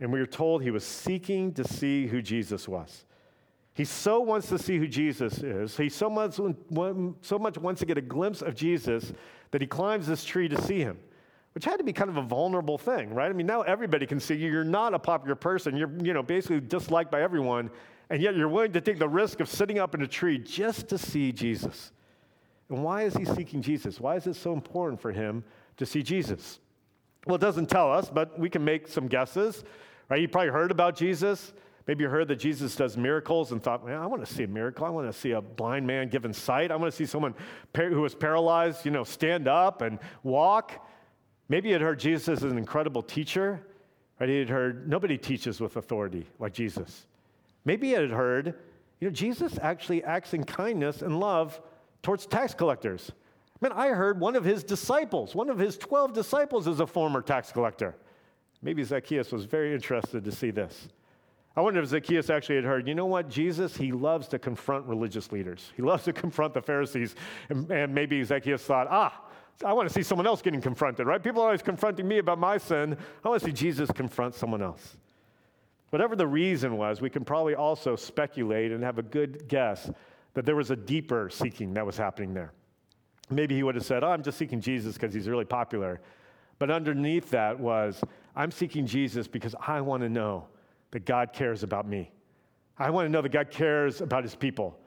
And 0.00 0.12
we 0.12 0.20
are 0.20 0.26
told 0.26 0.62
he 0.62 0.70
was 0.70 0.84
seeking 0.84 1.52
to 1.54 1.64
see 1.64 2.06
who 2.06 2.20
Jesus 2.20 2.68
was. 2.68 3.04
He 3.74 3.84
so 3.84 4.20
wants 4.20 4.48
to 4.48 4.58
see 4.58 4.78
who 4.78 4.86
Jesus 4.86 5.38
is. 5.38 5.76
He 5.76 5.88
so 5.88 6.08
much, 6.08 6.34
so 6.34 7.38
much 7.38 7.58
wants 7.58 7.80
to 7.80 7.86
get 7.86 7.98
a 7.98 8.02
glimpse 8.02 8.42
of 8.42 8.54
Jesus 8.54 9.12
that 9.50 9.60
he 9.60 9.66
climbs 9.66 10.06
this 10.06 10.24
tree 10.24 10.48
to 10.48 10.60
see 10.60 10.78
him 10.78 10.98
which 11.54 11.64
had 11.64 11.76
to 11.76 11.84
be 11.84 11.92
kind 11.92 12.10
of 12.10 12.16
a 12.16 12.22
vulnerable 12.22 12.76
thing, 12.76 13.14
right? 13.14 13.30
I 13.30 13.32
mean, 13.32 13.46
now 13.46 13.62
everybody 13.62 14.06
can 14.06 14.18
see 14.18 14.34
you. 14.34 14.50
You're 14.50 14.64
not 14.64 14.92
a 14.92 14.98
popular 14.98 15.36
person. 15.36 15.76
You're, 15.76 15.90
you 16.02 16.12
know, 16.12 16.22
basically 16.22 16.60
disliked 16.60 17.12
by 17.12 17.22
everyone, 17.22 17.70
and 18.10 18.20
yet 18.20 18.34
you're 18.34 18.48
willing 18.48 18.72
to 18.72 18.80
take 18.80 18.98
the 18.98 19.08
risk 19.08 19.38
of 19.38 19.48
sitting 19.48 19.78
up 19.78 19.94
in 19.94 20.02
a 20.02 20.06
tree 20.06 20.36
just 20.36 20.88
to 20.88 20.98
see 20.98 21.30
Jesus. 21.30 21.92
And 22.68 22.82
why 22.82 23.02
is 23.02 23.14
he 23.14 23.24
seeking 23.24 23.62
Jesus? 23.62 24.00
Why 24.00 24.16
is 24.16 24.26
it 24.26 24.34
so 24.34 24.52
important 24.52 25.00
for 25.00 25.12
him 25.12 25.44
to 25.76 25.86
see 25.86 26.02
Jesus? 26.02 26.58
Well, 27.26 27.36
it 27.36 27.40
doesn't 27.40 27.70
tell 27.70 27.92
us, 27.92 28.10
but 28.10 28.38
we 28.38 28.50
can 28.50 28.64
make 28.64 28.88
some 28.88 29.08
guesses, 29.08 29.64
right? 30.08 30.20
You 30.20 30.28
probably 30.28 30.50
heard 30.50 30.70
about 30.70 30.96
Jesus. 30.96 31.52
Maybe 31.86 32.04
you 32.04 32.10
heard 32.10 32.28
that 32.28 32.36
Jesus 32.36 32.76
does 32.76 32.96
miracles 32.96 33.52
and 33.52 33.62
thought, 33.62 33.86
man, 33.86 34.00
I 34.00 34.06
want 34.06 34.24
to 34.24 34.32
see 34.32 34.44
a 34.44 34.48
miracle. 34.48 34.86
I 34.86 34.90
want 34.90 35.10
to 35.10 35.18
see 35.18 35.32
a 35.32 35.40
blind 35.40 35.86
man 35.86 36.08
given 36.08 36.32
sight. 36.32 36.70
I 36.70 36.76
want 36.76 36.90
to 36.90 36.96
see 36.96 37.06
someone 37.06 37.34
who 37.76 38.00
was 38.00 38.14
paralyzed, 38.14 38.84
you 38.84 38.90
know, 38.90 39.04
stand 39.04 39.48
up 39.48 39.82
and 39.82 39.98
walk. 40.22 40.86
Maybe 41.48 41.68
you 41.68 41.74
had 41.74 41.82
heard 41.82 41.98
Jesus 41.98 42.38
is 42.38 42.50
an 42.50 42.56
incredible 42.56 43.02
teacher, 43.02 43.60
right? 44.18 44.28
He 44.28 44.38
had 44.38 44.48
heard 44.48 44.88
nobody 44.88 45.18
teaches 45.18 45.60
with 45.60 45.76
authority 45.76 46.26
like 46.38 46.54
Jesus. 46.54 47.06
Maybe 47.66 47.88
you 47.88 47.96
had 47.96 48.10
heard, 48.10 48.54
you 49.00 49.08
know, 49.08 49.12
Jesus 49.12 49.58
actually 49.60 50.02
acts 50.04 50.32
in 50.32 50.44
kindness 50.44 51.02
and 51.02 51.20
love 51.20 51.60
towards 52.02 52.26
tax 52.26 52.54
collectors. 52.54 53.12
Man, 53.64 53.72
I 53.72 53.88
heard 53.88 54.20
one 54.20 54.36
of 54.36 54.44
his 54.44 54.62
disciples, 54.62 55.34
one 55.34 55.48
of 55.48 55.58
his 55.58 55.78
12 55.78 56.12
disciples, 56.12 56.66
is 56.66 56.80
a 56.80 56.86
former 56.86 57.22
tax 57.22 57.50
collector. 57.50 57.96
Maybe 58.60 58.84
Zacchaeus 58.84 59.32
was 59.32 59.46
very 59.46 59.72
interested 59.72 60.22
to 60.22 60.30
see 60.30 60.50
this. 60.50 60.88
I 61.56 61.62
wonder 61.62 61.80
if 61.80 61.88
Zacchaeus 61.88 62.28
actually 62.28 62.56
had 62.56 62.64
heard, 62.64 62.86
you 62.86 62.94
know 62.94 63.06
what, 63.06 63.30
Jesus, 63.30 63.74
he 63.74 63.90
loves 63.90 64.28
to 64.28 64.38
confront 64.38 64.84
religious 64.84 65.32
leaders. 65.32 65.72
He 65.76 65.82
loves 65.82 66.04
to 66.04 66.12
confront 66.12 66.52
the 66.52 66.60
Pharisees. 66.60 67.16
And, 67.48 67.70
and 67.70 67.94
maybe 67.94 68.22
Zacchaeus 68.22 68.62
thought, 68.62 68.86
ah, 68.90 69.18
I 69.64 69.72
want 69.72 69.88
to 69.88 69.94
see 69.94 70.02
someone 70.02 70.26
else 70.26 70.42
getting 70.42 70.60
confronted, 70.60 71.06
right? 71.06 71.22
People 71.22 71.40
are 71.40 71.46
always 71.46 71.62
confronting 71.62 72.06
me 72.06 72.18
about 72.18 72.38
my 72.38 72.58
sin. 72.58 72.98
I 73.24 73.28
want 73.30 73.40
to 73.40 73.46
see 73.46 73.52
Jesus 73.54 73.90
confront 73.90 74.34
someone 74.34 74.60
else. 74.60 74.98
Whatever 75.88 76.16
the 76.16 76.26
reason 76.26 76.76
was, 76.76 77.00
we 77.00 77.08
can 77.08 77.24
probably 77.24 77.54
also 77.54 77.96
speculate 77.96 78.72
and 78.72 78.84
have 78.84 78.98
a 78.98 79.02
good 79.02 79.48
guess 79.48 79.90
that 80.34 80.44
there 80.44 80.54
was 80.54 80.70
a 80.70 80.76
deeper 80.76 81.30
seeking 81.30 81.72
that 81.72 81.86
was 81.86 81.96
happening 81.96 82.34
there. 82.34 82.52
Maybe 83.30 83.54
he 83.54 83.62
would 83.62 83.74
have 83.74 83.84
said, 83.84 84.04
Oh, 84.04 84.08
I'm 84.08 84.22
just 84.22 84.38
seeking 84.38 84.60
Jesus 84.60 84.94
because 84.94 85.14
he's 85.14 85.28
really 85.28 85.44
popular. 85.44 86.00
But 86.58 86.70
underneath 86.70 87.30
that 87.30 87.58
was, 87.58 88.00
I'm 88.36 88.50
seeking 88.50 88.86
Jesus 88.86 89.26
because 89.26 89.54
I 89.66 89.80
want 89.80 90.02
to 90.02 90.08
know 90.08 90.46
that 90.90 91.04
God 91.04 91.32
cares 91.32 91.62
about 91.62 91.88
me. 91.88 92.10
I 92.78 92.90
want 92.90 93.06
to 93.06 93.10
know 93.10 93.22
that 93.22 93.30
God 93.30 93.50
cares 93.50 94.00
about 94.00 94.22
his 94.22 94.34
people. 94.34 94.78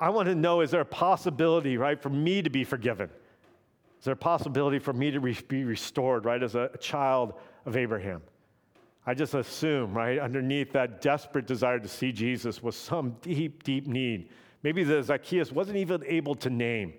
I 0.00 0.10
want 0.10 0.28
to 0.28 0.34
know, 0.34 0.60
is 0.60 0.70
there 0.70 0.80
a 0.80 0.84
possibility, 0.84 1.76
right, 1.76 2.00
for 2.00 2.10
me 2.10 2.42
to 2.42 2.50
be 2.50 2.64
forgiven? 2.64 3.10
Is 3.98 4.04
there 4.04 4.14
a 4.14 4.16
possibility 4.16 4.78
for 4.78 4.92
me 4.92 5.10
to 5.10 5.18
re- 5.18 5.36
be 5.48 5.64
restored, 5.64 6.24
right, 6.24 6.42
as 6.42 6.54
a 6.54 6.70
child 6.80 7.34
of 7.66 7.76
Abraham? 7.76 8.22
I 9.06 9.14
just 9.14 9.34
assume, 9.34 9.94
right, 9.94 10.18
underneath 10.18 10.72
that 10.72 11.00
desperate 11.00 11.46
desire 11.46 11.80
to 11.80 11.88
see 11.88 12.12
Jesus 12.12 12.62
was 12.62 12.76
some 12.76 13.16
deep, 13.22 13.64
deep 13.64 13.86
need. 13.86 14.28
Maybe 14.62 14.84
that 14.84 15.04
Zacchaeus 15.04 15.50
wasn't 15.50 15.78
even 15.78 16.04
able 16.04 16.34
to 16.36 16.50
name, 16.50 16.92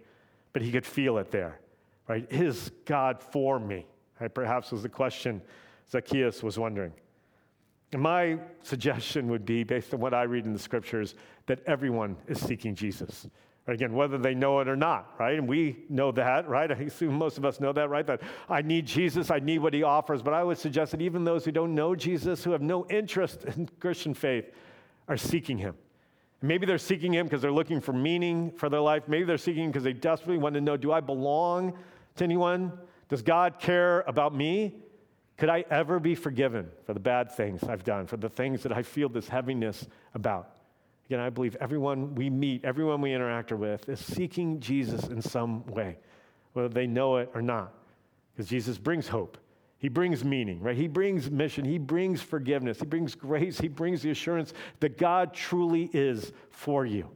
but 0.53 0.61
he 0.61 0.71
could 0.71 0.85
feel 0.85 1.17
it 1.17 1.31
there, 1.31 1.59
right? 2.07 2.25
Is 2.29 2.71
God 2.85 3.21
for 3.21 3.59
me? 3.59 3.85
Right? 4.19 4.33
Perhaps 4.33 4.71
was 4.71 4.83
the 4.83 4.89
question 4.89 5.41
Zacchaeus 5.89 6.43
was 6.43 6.57
wondering. 6.59 6.93
And 7.91 8.01
my 8.01 8.37
suggestion 8.61 9.29
would 9.29 9.45
be, 9.45 9.63
based 9.63 9.93
on 9.93 9.99
what 9.99 10.13
I 10.13 10.23
read 10.23 10.45
in 10.45 10.53
the 10.53 10.59
scriptures, 10.59 11.15
that 11.47 11.61
everyone 11.65 12.15
is 12.27 12.39
seeking 12.39 12.75
Jesus. 12.75 13.27
Again, 13.65 13.93
whether 13.93 14.17
they 14.17 14.33
know 14.33 14.59
it 14.59 14.67
or 14.67 14.75
not, 14.75 15.13
right? 15.19 15.37
And 15.37 15.47
we 15.47 15.85
know 15.89 16.11
that, 16.11 16.47
right? 16.47 16.71
I 16.71 16.75
assume 16.75 17.15
most 17.15 17.37
of 17.37 17.45
us 17.45 17.59
know 17.59 17.71
that, 17.73 17.89
right? 17.89 18.05
That 18.05 18.21
I 18.47 18.61
need 18.61 18.85
Jesus, 18.85 19.31
I 19.31 19.39
need 19.39 19.59
what 19.59 19.73
he 19.73 19.83
offers. 19.83 20.21
But 20.21 20.33
I 20.33 20.43
would 20.43 20.57
suggest 20.57 20.91
that 20.91 21.01
even 21.01 21.23
those 21.23 21.45
who 21.45 21.51
don't 21.51 21.73
know 21.73 21.95
Jesus, 21.95 22.43
who 22.43 22.51
have 22.51 22.61
no 22.61 22.85
interest 22.87 23.45
in 23.45 23.69
Christian 23.79 24.13
faith, 24.13 24.51
are 25.07 25.17
seeking 25.17 25.57
him. 25.57 25.75
Maybe 26.41 26.65
they're 26.65 26.77
seeking 26.77 27.13
him 27.13 27.25
because 27.25 27.41
they're 27.41 27.51
looking 27.51 27.81
for 27.81 27.93
meaning 27.93 28.51
for 28.51 28.69
their 28.69 28.81
life. 28.81 29.03
Maybe 29.07 29.25
they're 29.25 29.37
seeking 29.37 29.65
Him 29.65 29.71
because 29.71 29.83
they 29.83 29.93
desperately 29.93 30.37
want 30.37 30.55
to 30.55 30.61
know 30.61 30.77
do 30.77 30.91
I 30.91 30.99
belong 30.99 31.77
to 32.15 32.23
anyone? 32.23 32.73
Does 33.09 33.21
God 33.21 33.59
care 33.59 34.01
about 34.01 34.33
me? 34.35 34.75
Could 35.37 35.49
I 35.49 35.63
ever 35.69 35.99
be 35.99 36.15
forgiven 36.15 36.69
for 36.85 36.93
the 36.93 36.99
bad 36.99 37.31
things 37.31 37.63
I've 37.63 37.83
done, 37.83 38.07
for 38.07 38.17
the 38.17 38.29
things 38.29 38.61
that 38.63 38.73
I 38.73 38.83
feel 38.83 39.07
this 39.09 39.27
heaviness 39.27 39.87
about? 40.13 40.57
Again, 41.07 41.21
I 41.21 41.29
believe 41.29 41.55
everyone 41.59 42.13
we 42.13 42.29
meet, 42.29 42.63
everyone 42.65 43.01
we 43.01 43.13
interact 43.13 43.51
with, 43.51 43.87
is 43.89 43.99
seeking 43.99 44.59
Jesus 44.59 45.07
in 45.07 45.21
some 45.21 45.65
way, 45.67 45.97
whether 46.53 46.69
they 46.69 46.85
know 46.85 47.17
it 47.17 47.31
or 47.33 47.41
not. 47.41 47.73
Because 48.33 48.49
Jesus 48.49 48.77
brings 48.77 49.07
hope. 49.07 49.37
He 49.79 49.87
brings 49.87 50.25
meaning, 50.25 50.59
right? 50.59 50.75
He 50.75 50.87
brings 50.87 51.31
mission. 51.31 51.63
He 51.63 51.77
brings 51.77 52.21
forgiveness. 52.21 52.79
He 52.79 52.85
brings 52.85 53.15
grace. 53.15 53.57
He 53.57 53.69
brings 53.69 54.01
the 54.01 54.11
assurance 54.11 54.53
that 54.81 54.97
God 54.97 55.33
truly 55.33 55.89
is 55.93 56.33
for 56.51 56.85
you 56.85 57.09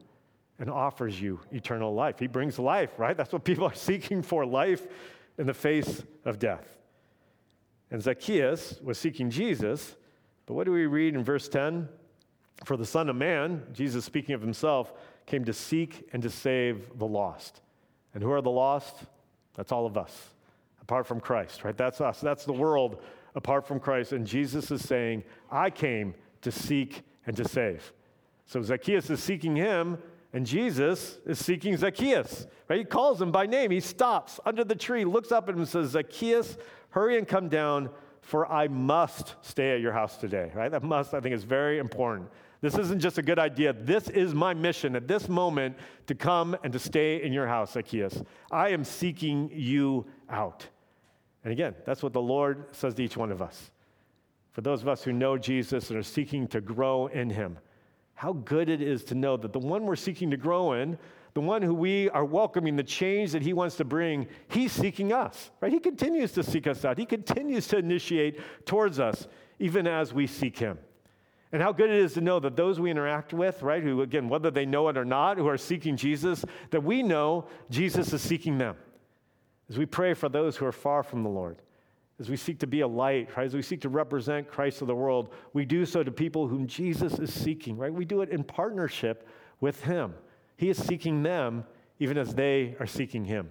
and 0.60 0.70
offers 0.70 1.22
you 1.22 1.42
eternal 1.52 1.94
life. 1.94 2.20
He 2.20 2.28
brings 2.28 2.58
life, 2.58 2.98
right? 2.98 3.18
That's 3.18 3.34
what 3.34 3.44
people 3.44 3.66
are 3.66 3.74
seeking 3.74 4.22
for 4.22 4.46
life 4.46 4.88
in 5.38 5.46
the 5.46 5.54
face 5.54 6.04
of 6.24 6.40
death. 6.40 6.78
And 7.92 8.02
Zacchaeus 8.02 8.80
was 8.82 8.98
seeking 8.98 9.30
Jesus, 9.30 9.98
but 10.46 10.54
what 10.54 10.66
do 10.66 10.72
we 10.72 10.86
read 10.86 11.16
in 11.16 11.24
verse 11.24 11.50
10? 11.50 11.90
For 12.64 12.78
the 12.78 12.86
Son 12.86 13.10
of 13.10 13.16
Man, 13.18 13.64
Jesus 13.74 14.06
speaking 14.06 14.36
of 14.36 14.42
himself, 14.42 14.94
came 15.26 15.44
to 15.46 15.54
seek 15.54 16.08
and 16.14 16.24
to 16.24 16.30
save 16.30 16.98
the 16.98 17.06
lost. 17.06 17.62
And 18.14 18.24
who 18.24 18.32
are 18.32 18.42
the 18.42 18.50
lost? 18.50 18.96
That's 19.56 19.72
all 19.72 19.86
of 19.86 19.98
us, 19.98 20.30
apart 20.84 21.08
from 21.08 21.20
Christ, 21.20 21.64
right? 21.64 21.76
That's 21.76 22.02
us. 22.02 22.22
That's 22.22 22.46
the 22.46 22.54
world 22.54 23.02
apart 23.36 23.66
from 23.66 23.80
Christ. 23.80 24.12
And 24.12 24.28
Jesus 24.28 24.70
is 24.70 24.84
saying, 24.84 25.24
I 25.50 25.70
came 25.70 26.14
to 26.42 26.52
seek 26.52 27.04
and 27.26 27.36
to 27.38 27.48
save. 27.48 27.94
So 28.46 28.62
Zacchaeus 28.62 29.10
is 29.10 29.24
seeking 29.24 29.56
him, 29.56 29.98
and 30.34 30.46
Jesus 30.46 31.20
is 31.26 31.40
seeking 31.40 31.78
Zacchaeus, 31.78 32.48
right? 32.68 32.80
He 32.80 32.86
calls 32.86 33.22
him 33.22 33.32
by 33.32 33.46
name. 33.46 33.72
He 33.72 33.80
stops 33.80 34.40
under 34.46 34.64
the 34.64 34.76
tree, 34.76 35.06
looks 35.06 35.32
up 35.32 35.48
at 35.48 35.56
him, 35.56 35.60
and 35.60 35.68
says, 35.68 35.92
Zacchaeus, 35.92 36.58
hurry 36.90 37.18
and 37.18 37.28
come 37.28 37.50
down, 37.50 37.90
for 38.22 38.52
I 38.52 38.68
must 38.68 39.36
stay 39.42 39.76
at 39.76 39.82
your 39.82 39.94
house 39.94 40.18
today, 40.18 40.52
right? 40.54 40.70
That 40.70 40.84
must, 40.84 41.14
I 41.14 41.20
think, 41.20 41.34
is 41.34 41.44
very 41.44 41.80
important. 41.80 42.30
This 42.62 42.78
isn't 42.78 43.00
just 43.00 43.18
a 43.18 43.22
good 43.22 43.40
idea. 43.40 43.74
This 43.74 44.10
is 44.10 44.34
my 44.34 44.54
mission 44.54 44.96
at 44.96 45.08
this 45.08 45.28
moment 45.28 45.78
to 46.08 46.16
come 46.16 46.56
and 46.64 46.72
to 46.72 46.80
stay 46.80 47.22
in 47.22 47.34
your 47.34 47.48
house, 47.48 47.74
Zacchaeus. 47.74 48.24
I 48.52 48.70
am 48.70 48.84
seeking 48.84 49.50
you 49.54 50.06
out. 50.30 50.68
And 51.44 51.52
again, 51.52 51.76
that's 51.86 52.02
what 52.02 52.14
the 52.14 52.22
Lord 52.22 52.66
says 52.72 52.94
to 52.96 53.04
each 53.04 53.18
one 53.18 53.32
of 53.32 53.42
us. 53.42 53.72
For 54.52 54.62
those 54.62 54.82
of 54.82 54.88
us 54.88 55.04
who 55.04 55.12
know 55.12 55.38
Jesus 55.38 55.90
and 55.90 56.00
are 56.00 56.04
seeking 56.04 56.48
to 56.50 56.62
grow 56.62 57.08
in 57.08 57.30
him, 57.30 57.58
how 58.14 58.34
good 58.34 58.70
it 58.70 58.82
is 58.82 59.04
to 59.06 59.16
know 59.16 59.36
that 59.38 59.52
the 59.52 59.60
one 59.60 59.86
we're 59.86 59.96
seeking 59.96 60.30
to 60.32 60.38
grow 60.38 60.74
in, 60.74 60.98
the 61.34 61.42
one 61.42 61.64
who 61.64 61.74
we 61.74 62.10
are 62.12 62.24
welcoming, 62.24 62.76
the 62.76 62.84
change 62.84 63.32
that 63.32 63.42
he 63.42 63.54
wants 63.54 63.76
to 63.78 63.84
bring, 63.84 64.28
he's 64.48 64.72
seeking 64.72 65.12
us, 65.12 65.50
right? 65.62 65.72
He 65.72 65.80
continues 65.80 66.32
to 66.34 66.44
seek 66.44 66.68
us 66.68 66.86
out. 66.86 67.00
He 67.00 67.06
continues 67.06 67.68
to 67.70 67.78
initiate 67.78 68.40
towards 68.66 69.00
us, 69.00 69.28
even 69.58 69.88
as 69.88 70.14
we 70.14 70.28
seek 70.28 70.58
him. 70.58 70.78
And 71.52 71.62
how 71.62 71.72
good 71.72 71.90
it 71.90 71.98
is 71.98 72.14
to 72.14 72.22
know 72.22 72.40
that 72.40 72.56
those 72.56 72.80
we 72.80 72.92
interact 72.92 73.34
with, 73.34 73.62
right, 73.64 73.82
who, 73.82 74.02
again, 74.02 74.30
whether 74.30 74.52
they 74.52 74.66
know 74.66 74.88
it 74.90 74.98
or 74.98 75.06
not, 75.06 75.38
who 75.38 75.48
are 75.48 75.58
seeking 75.58 75.98
Jesus, 75.98 76.46
that 76.70 76.84
we 76.84 77.02
know 77.02 77.48
Jesus 77.70 78.14
is 78.14 78.22
seeking 78.22 78.58
them. 78.58 78.76
As 79.70 79.78
we 79.78 79.86
pray 79.86 80.14
for 80.14 80.30
those 80.30 80.58
who 80.58 80.66
are 80.66 80.72
far 80.72 81.04
from 81.04 81.24
the 81.24 81.30
Lord, 81.30 81.62
as 82.20 82.30
we 82.30 82.38
seek 82.38 82.60
to 82.60 82.68
be 82.68 82.82
a 82.82 82.88
light, 82.88 83.30
right, 83.36 83.46
as 83.46 83.56
we 83.56 83.62
seek 83.62 83.82
to 83.82 83.90
represent 83.90 84.48
Christ 84.48 84.80
to 84.80 84.86
the 84.86 84.96
world, 84.96 85.34
we 85.54 85.66
do 85.66 85.86
so 85.86 86.04
to 86.04 86.12
people 86.12 86.48
whom 86.48 86.68
Jesus 86.68 87.20
is 87.20 87.34
seeking, 87.34 87.78
right? 87.78 87.94
We 87.94 88.06
do 88.06 88.22
it 88.22 88.30
in 88.30 88.44
partnership 88.44 89.28
with 89.60 89.84
Him. 89.84 90.14
He 90.58 90.70
is 90.70 90.78
seeking 90.78 91.24
them 91.24 91.66
even 92.00 92.18
as 92.18 92.36
they 92.36 92.76
are 92.80 92.88
seeking 92.88 93.26
Him. 93.26 93.50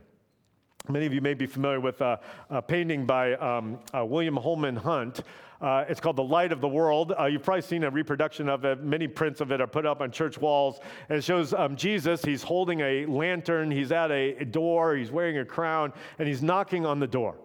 Many 0.89 1.07
of 1.07 1.15
you 1.15 1.21
may 1.21 1.35
be 1.35 1.47
familiar 1.47 1.79
with 1.79 2.01
a, 2.01 2.19
a 2.51 2.61
painting 2.61 3.07
by 3.07 3.35
um, 3.35 3.79
uh, 3.97 4.05
William 4.05 4.37
Holman 4.37 4.75
Hunt. 4.75 5.23
Uh, 5.61 5.85
it's 5.89 6.01
called 6.01 6.17
The 6.17 6.25
Light 6.25 6.51
of 6.51 6.61
the 6.61 6.69
World. 6.69 7.15
Uh, 7.17 7.27
you've 7.27 7.45
probably 7.45 7.63
seen 7.63 7.85
a 7.85 7.91
reproduction 7.91 8.49
of 8.49 8.65
it. 8.65 8.83
Many 8.83 9.07
prints 9.07 9.41
of 9.41 9.53
it 9.53 9.61
are 9.61 9.67
put 9.69 9.87
up 9.87 10.01
on 10.01 10.11
church 10.11 10.39
walls. 10.39 10.81
And 11.09 11.19
it 11.19 11.23
shows 11.23 11.55
um, 11.55 11.77
Jesus. 11.77 12.25
He's 12.25 12.43
holding 12.43 12.81
a 12.81 13.07
lantern. 13.07 13.71
He's 13.71 13.93
at 13.93 14.11
a, 14.11 14.35
a, 14.39 14.45
door. 14.45 14.97
He's 14.97 15.13
wearing 15.13 15.39
a 15.39 15.45
crown. 15.45 15.93
And 16.19 16.27
he's 16.27 16.43
knocking 16.43 16.85
on 16.85 16.99
the 16.99 17.07
door. 17.07 17.37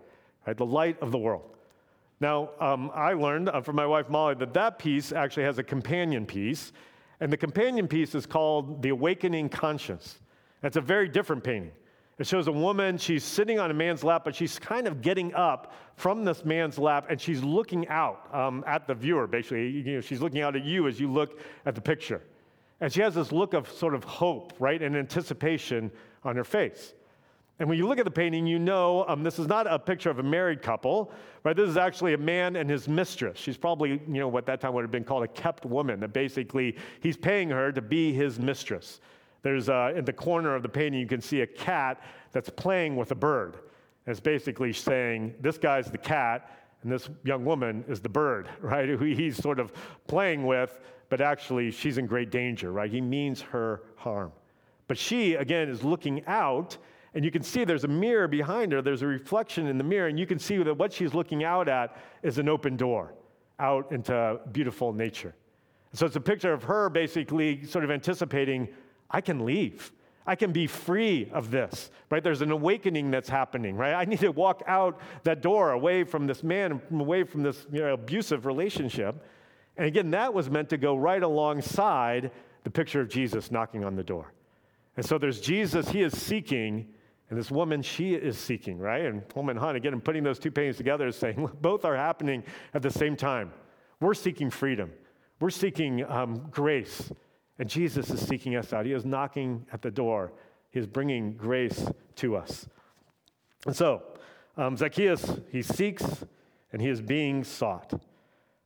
Right? 0.47 0.57
The 0.57 0.65
light 0.65 0.99
of 0.99 1.11
the 1.11 1.19
world. 1.19 1.43
Now, 2.19 2.49
um, 2.59 2.89
I 2.95 3.13
learned 3.13 3.49
uh, 3.49 3.61
from 3.61 3.75
my 3.75 3.85
wife 3.85 4.09
Molly 4.09 4.33
that 4.35 4.53
that 4.55 4.79
piece 4.79 5.11
actually 5.11 5.43
has 5.43 5.59
a 5.59 5.63
companion 5.63 6.25
piece. 6.25 6.73
And 7.19 7.31
the 7.31 7.37
companion 7.37 7.87
piece 7.87 8.15
is 8.15 8.25
called 8.25 8.81
The 8.81 8.89
Awakening 8.89 9.49
Conscience. 9.49 10.17
It's 10.63 10.77
a 10.77 10.81
very 10.81 11.07
different 11.07 11.43
painting. 11.43 11.71
It 12.19 12.25
shows 12.25 12.47
a 12.47 12.51
woman, 12.51 12.97
she's 12.97 13.23
sitting 13.23 13.59
on 13.59 13.69
a 13.69 13.75
man's 13.75 14.03
lap, 14.03 14.23
but 14.25 14.35
she's 14.35 14.57
kind 14.57 14.87
of 14.87 15.01
getting 15.03 15.35
up 15.35 15.73
from 15.95 16.25
this 16.25 16.43
man's 16.43 16.79
lap 16.79 17.05
and 17.09 17.21
she's 17.21 17.43
looking 17.43 17.87
out 17.89 18.33
um, 18.33 18.63
at 18.65 18.87
the 18.87 18.95
viewer, 18.95 19.27
basically. 19.27 19.69
You 19.69 19.95
know, 19.95 20.01
she's 20.01 20.19
looking 20.19 20.41
out 20.41 20.55
at 20.55 20.65
you 20.65 20.87
as 20.87 20.99
you 20.99 21.11
look 21.11 21.39
at 21.67 21.75
the 21.75 21.81
picture. 21.81 22.23
And 22.81 22.91
she 22.91 23.01
has 23.01 23.13
this 23.13 23.31
look 23.31 23.53
of 23.53 23.69
sort 23.69 23.93
of 23.93 24.03
hope, 24.03 24.53
right, 24.59 24.81
and 24.81 24.95
anticipation 24.95 25.91
on 26.23 26.35
her 26.35 26.43
face. 26.43 26.95
And 27.59 27.67
when 27.67 27.77
you 27.77 27.87
look 27.87 27.97
at 27.97 28.05
the 28.05 28.11
painting, 28.11 28.45
you 28.45 28.59
know 28.59 29.05
um, 29.07 29.23
this 29.23 29.39
is 29.39 29.47
not 29.47 29.65
a 29.67 29.77
picture 29.77 30.09
of 30.09 30.19
a 30.19 30.23
married 30.23 30.61
couple, 30.61 31.11
right? 31.43 31.55
This 31.55 31.69
is 31.69 31.77
actually 31.77 32.13
a 32.13 32.17
man 32.17 32.55
and 32.55 32.69
his 32.69 32.87
mistress. 32.87 33.39
She's 33.39 33.57
probably, 33.57 33.89
you 33.89 34.19
know, 34.19 34.27
what 34.27 34.45
that 34.47 34.61
time 34.61 34.73
would 34.73 34.83
have 34.83 34.91
been 34.91 35.03
called 35.03 35.23
a 35.23 35.27
kept 35.27 35.65
woman, 35.65 35.99
that 35.99 36.13
basically 36.13 36.77
he's 37.01 37.17
paying 37.17 37.49
her 37.49 37.71
to 37.71 37.81
be 37.81 38.13
his 38.13 38.39
mistress. 38.39 39.01
There's 39.41 39.69
uh, 39.69 39.93
in 39.95 40.05
the 40.05 40.13
corner 40.13 40.55
of 40.55 40.63
the 40.63 40.69
painting, 40.69 40.99
you 40.99 41.07
can 41.07 41.21
see 41.21 41.41
a 41.41 41.47
cat 41.47 42.01
that's 42.31 42.49
playing 42.49 42.95
with 42.95 43.11
a 43.11 43.15
bird. 43.15 43.55
And 44.05 44.11
it's 44.11 44.19
basically 44.19 44.73
saying, 44.73 45.35
this 45.41 45.57
guy's 45.57 45.91
the 45.91 45.97
cat, 45.97 46.51
and 46.83 46.91
this 46.91 47.09
young 47.23 47.43
woman 47.45 47.83
is 47.87 47.99
the 47.99 48.09
bird, 48.09 48.49
right? 48.61 48.87
Who 48.87 49.05
he's 49.05 49.37
sort 49.37 49.59
of 49.59 49.71
playing 50.07 50.45
with, 50.45 50.79
but 51.09 51.21
actually 51.21 51.71
she's 51.71 51.97
in 51.97 52.05
great 52.05 52.31
danger, 52.31 52.71
right? 52.71 52.91
He 52.91 53.01
means 53.01 53.41
her 53.41 53.83
harm. 53.95 54.31
But 54.87 54.97
she, 54.97 55.35
again, 55.35 55.69
is 55.69 55.83
looking 55.83 56.25
out, 56.27 56.77
and 57.13 57.25
you 57.25 57.31
can 57.31 57.43
see 57.43 57.65
there's 57.65 57.83
a 57.83 57.89
mirror 57.89 58.27
behind 58.27 58.71
her. 58.71 58.81
There's 58.81 59.01
a 59.01 59.07
reflection 59.07 59.67
in 59.67 59.77
the 59.77 59.83
mirror, 59.83 60.07
and 60.07 60.17
you 60.17 60.25
can 60.25 60.39
see 60.39 60.57
that 60.63 60.77
what 60.77 60.93
she's 60.93 61.13
looking 61.13 61.43
out 61.43 61.67
at 61.67 61.97
is 62.23 62.37
an 62.37 62.47
open 62.47 62.77
door 62.77 63.13
out 63.59 63.91
into 63.91 64.39
beautiful 64.51 64.93
nature. 64.93 65.35
So 65.93 66.05
it's 66.05 66.15
a 66.15 66.21
picture 66.21 66.53
of 66.53 66.63
her 66.63 66.89
basically 66.89 67.65
sort 67.65 67.83
of 67.83 67.91
anticipating 67.91 68.67
I 69.09 69.21
can 69.21 69.45
leave. 69.45 69.91
I 70.27 70.35
can 70.35 70.51
be 70.51 70.67
free 70.67 71.29
of 71.31 71.51
this, 71.51 71.89
right? 72.11 72.21
There's 72.21 72.41
an 72.41 72.51
awakening 72.51 73.11
that's 73.11 73.29
happening, 73.29 73.77
right? 73.77 73.93
I 73.93 74.03
need 74.03 74.19
to 74.19 74.31
walk 74.31 74.61
out 74.67 74.99
that 75.23 75.41
door 75.41 75.71
away 75.71 76.03
from 76.03 76.27
this 76.27 76.43
man, 76.43 76.81
away 76.91 77.23
from 77.23 77.43
this 77.43 77.65
you 77.71 77.79
know, 77.79 77.93
abusive 77.93 78.45
relationship. 78.45 79.23
And 79.77 79.87
again, 79.87 80.11
that 80.11 80.33
was 80.33 80.49
meant 80.49 80.67
to 80.69 80.77
go 80.77 80.97
right 80.97 81.23
alongside 81.23 82.31
the 82.65 82.69
picture 82.69 82.99
of 82.99 83.07
Jesus 83.07 83.51
knocking 83.51 83.85
on 83.85 83.95
the 83.95 84.03
door. 84.03 84.33
And 84.97 85.05
so 85.05 85.17
there's 85.17 85.39
Jesus, 85.39 85.87
he 85.87 86.01
is 86.01 86.17
seeking, 86.17 86.87
and 87.29 87.39
this 87.39 87.49
woman, 87.49 87.81
she 87.81 88.15
is 88.15 88.37
seeking, 88.37 88.79
right? 88.79 89.05
And 89.05 89.23
Holman 89.33 89.55
Hunt, 89.55 89.77
again, 89.77 90.01
putting 90.01 90.23
those 90.23 90.39
two 90.39 90.51
paintings 90.51 90.75
together, 90.75 91.07
is 91.07 91.15
saying 91.15 91.49
both 91.61 91.85
are 91.85 91.95
happening 91.95 92.43
at 92.73 92.81
the 92.81 92.89
same 92.89 93.15
time. 93.15 93.53
We're 94.01 94.13
seeking 94.13 94.49
freedom, 94.49 94.91
we're 95.39 95.51
seeking 95.51 96.03
um, 96.05 96.47
grace. 96.51 97.11
And 97.59 97.69
Jesus 97.69 98.09
is 98.09 98.25
seeking 98.25 98.55
us 98.55 98.73
out. 98.73 98.85
He 98.85 98.93
is 98.93 99.05
knocking 99.05 99.65
at 99.73 99.81
the 99.81 99.91
door, 99.91 100.31
He 100.69 100.79
is 100.79 100.87
bringing 100.87 101.33
grace 101.33 101.89
to 102.17 102.35
us. 102.35 102.67
And 103.65 103.75
so, 103.75 104.03
um, 104.57 104.75
Zacchaeus, 104.75 105.39
he 105.51 105.61
seeks 105.61 106.25
and 106.71 106.81
he 106.81 106.89
is 106.89 107.01
being 107.01 107.43
sought. 107.43 107.93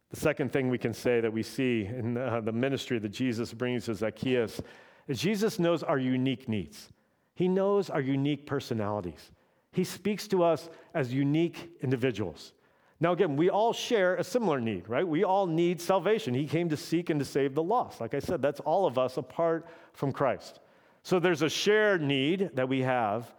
The 0.09 0.19
second 0.19 0.51
thing 0.51 0.69
we 0.69 0.77
can 0.77 0.93
say 0.93 1.21
that 1.21 1.31
we 1.31 1.43
see 1.43 1.85
in 1.85 2.17
uh, 2.17 2.41
the 2.41 2.51
ministry 2.51 2.99
that 2.99 3.09
Jesus 3.09 3.53
brings 3.53 3.85
to 3.85 3.95
Zacchaeus 3.95 4.61
is 5.07 5.19
Jesus 5.19 5.59
knows 5.59 5.83
our 5.83 5.97
unique 5.97 6.47
needs. 6.49 6.89
He 7.33 7.47
knows 7.47 7.89
our 7.89 8.01
unique 8.01 8.45
personalities. 8.45 9.31
He 9.71 9.83
speaks 9.83 10.27
to 10.29 10.43
us 10.43 10.69
as 10.93 11.13
unique 11.13 11.71
individuals. 11.81 12.53
Now, 13.01 13.13
again, 13.13 13.35
we 13.35 13.49
all 13.49 13.73
share 13.73 14.15
a 14.15 14.23
similar 14.23 14.61
need, 14.61 14.87
right? 14.87 15.05
We 15.05 15.23
all 15.23 15.47
need 15.47 15.81
salvation. 15.81 16.35
He 16.35 16.45
came 16.45 16.69
to 16.69 16.77
seek 16.77 17.09
and 17.09 17.19
to 17.19 17.25
save 17.25 17.55
the 17.55 17.63
lost. 17.63 17.99
Like 17.99 18.13
I 18.13 18.19
said, 18.19 18.43
that's 18.43 18.59
all 18.59 18.85
of 18.85 18.99
us 18.99 19.17
apart 19.17 19.67
from 19.93 20.11
Christ. 20.11 20.59
So 21.01 21.19
there's 21.19 21.41
a 21.41 21.49
shared 21.49 22.03
need 22.03 22.51
that 22.53 22.69
we 22.69 22.81
have, 22.83 23.33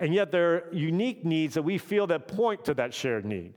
and 0.00 0.12
yet 0.12 0.30
there 0.30 0.54
are 0.54 0.64
unique 0.70 1.24
needs 1.24 1.54
that 1.54 1.62
we 1.62 1.78
feel 1.78 2.06
that 2.08 2.28
point 2.28 2.66
to 2.66 2.74
that 2.74 2.92
shared 2.92 3.24
need, 3.24 3.54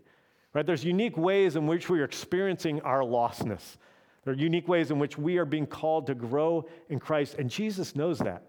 right? 0.54 0.66
There's 0.66 0.86
unique 0.86 1.18
ways 1.18 1.58
in 1.58 1.68
which 1.68 1.90
we 1.90 2.00
are 2.00 2.06
experiencing 2.06 2.80
our 2.82 3.02
lostness. 3.02 3.76
There 4.24 4.34
are 4.34 4.38
unique 4.38 4.70
ways 4.70 4.92
in 4.92 4.98
which 4.98 5.18
we 5.18 5.38
are 5.40 5.46
being 5.46 5.68
called 5.68 6.08
to 6.08 6.16
grow 6.16 6.70
in 6.88 7.02
Christ, 7.02 7.36
and 7.38 7.50
Jesus 7.50 7.98
knows 7.98 8.20
that. 8.20 8.44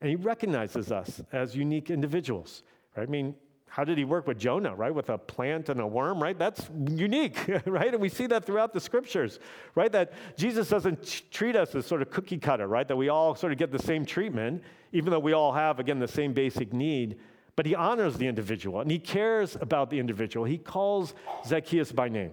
And 0.00 0.08
he 0.08 0.14
recognizes 0.14 0.92
us 0.92 1.20
as 1.32 1.56
unique 1.56 1.90
individuals, 1.90 2.62
right? 2.96 3.08
I 3.08 3.10
mean, 3.10 3.34
how 3.74 3.82
did 3.82 3.98
he 3.98 4.04
work 4.04 4.28
with 4.28 4.38
Jonah, 4.38 4.72
right? 4.72 4.94
With 4.94 5.10
a 5.10 5.18
plant 5.18 5.68
and 5.68 5.80
a 5.80 5.86
worm, 5.86 6.22
right? 6.22 6.38
That's 6.38 6.70
unique, 6.90 7.36
right? 7.66 7.92
And 7.92 8.00
we 8.00 8.08
see 8.08 8.28
that 8.28 8.46
throughout 8.46 8.72
the 8.72 8.78
scriptures, 8.78 9.40
right? 9.74 9.90
That 9.90 10.12
Jesus 10.36 10.68
doesn't 10.68 11.24
treat 11.32 11.56
us 11.56 11.74
as 11.74 11.84
sort 11.84 12.00
of 12.00 12.08
cookie 12.08 12.38
cutter, 12.38 12.68
right? 12.68 12.86
That 12.86 12.94
we 12.94 13.08
all 13.08 13.34
sort 13.34 13.50
of 13.50 13.58
get 13.58 13.72
the 13.72 13.80
same 13.80 14.06
treatment, 14.06 14.62
even 14.92 15.10
though 15.10 15.18
we 15.18 15.32
all 15.32 15.52
have, 15.52 15.80
again, 15.80 15.98
the 15.98 16.06
same 16.06 16.32
basic 16.32 16.72
need. 16.72 17.18
But 17.56 17.66
he 17.66 17.74
honors 17.74 18.16
the 18.16 18.28
individual 18.28 18.80
and 18.80 18.88
he 18.88 19.00
cares 19.00 19.56
about 19.60 19.90
the 19.90 19.98
individual. 19.98 20.46
He 20.46 20.58
calls 20.58 21.12
Zacchaeus 21.44 21.90
by 21.90 22.08
name. 22.08 22.30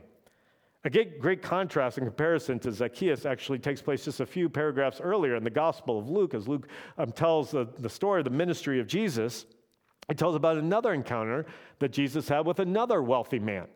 A 0.83 0.91
great 0.91 1.41
contrast 1.41 1.97
in 1.97 2.03
comparison 2.03 2.59
to 2.59 2.71
Zacchaeus 2.71 3.25
actually 3.25 3.57
takes 3.57 3.81
place 3.81 4.05
just 4.05 4.19
a 4.19 4.27
few 4.27 4.47
paragraphs 4.47 5.01
earlier 5.01 5.35
in 5.35 5.43
the 5.43 5.49
Gospel 5.49 5.97
of 5.97 6.07
Luke, 6.07 6.35
as 6.35 6.47
Luke 6.47 6.67
um, 6.99 7.11
tells 7.11 7.49
the, 7.49 7.67
the 7.79 7.89
story 7.89 8.19
of 8.19 8.25
the 8.25 8.29
ministry 8.29 8.79
of 8.79 8.85
Jesus. 8.85 9.47
It 10.09 10.17
tells 10.17 10.35
about 10.35 10.57
another 10.57 10.93
encounter 10.93 11.45
that 11.79 11.89
Jesus 11.89 12.27
had 12.27 12.45
with 12.45 12.59
another 12.59 13.01
wealthy 13.01 13.39
man. 13.39 13.67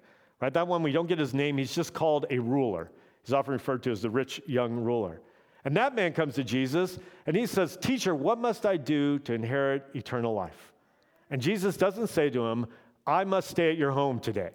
Right? 0.41 0.53
That 0.53 0.67
one, 0.67 0.83
we 0.83 0.91
don't 0.91 1.07
get 1.07 1.19
his 1.19 1.33
name, 1.33 1.57
he's 1.57 1.73
just 1.73 1.93
called 1.93 2.25
a 2.29 2.39
ruler. 2.39 2.91
He's 3.23 3.33
often 3.33 3.53
referred 3.53 3.83
to 3.83 3.91
as 3.91 4.01
the 4.01 4.09
rich 4.09 4.41
young 4.45 4.75
ruler. 4.75 5.21
And 5.63 5.75
that 5.77 5.95
man 5.95 6.13
comes 6.13 6.35
to 6.35 6.43
Jesus 6.43 6.99
and 7.25 7.35
he 7.35 7.47
says, 7.47 7.77
Teacher, 7.77 8.13
what 8.13 8.37
must 8.37 8.65
I 8.65 8.77
do 8.77 9.17
to 9.19 9.33
inherit 9.33 9.83
eternal 9.95 10.33
life? 10.33 10.73
And 11.31 11.41
Jesus 11.41 11.75
doesn't 11.75 12.07
say 12.07 12.29
to 12.29 12.45
him, 12.45 12.67
I 13.07 13.23
must 13.23 13.49
stay 13.49 13.71
at 13.71 13.77
your 13.77 13.91
home 13.91 14.19
today. 14.19 14.51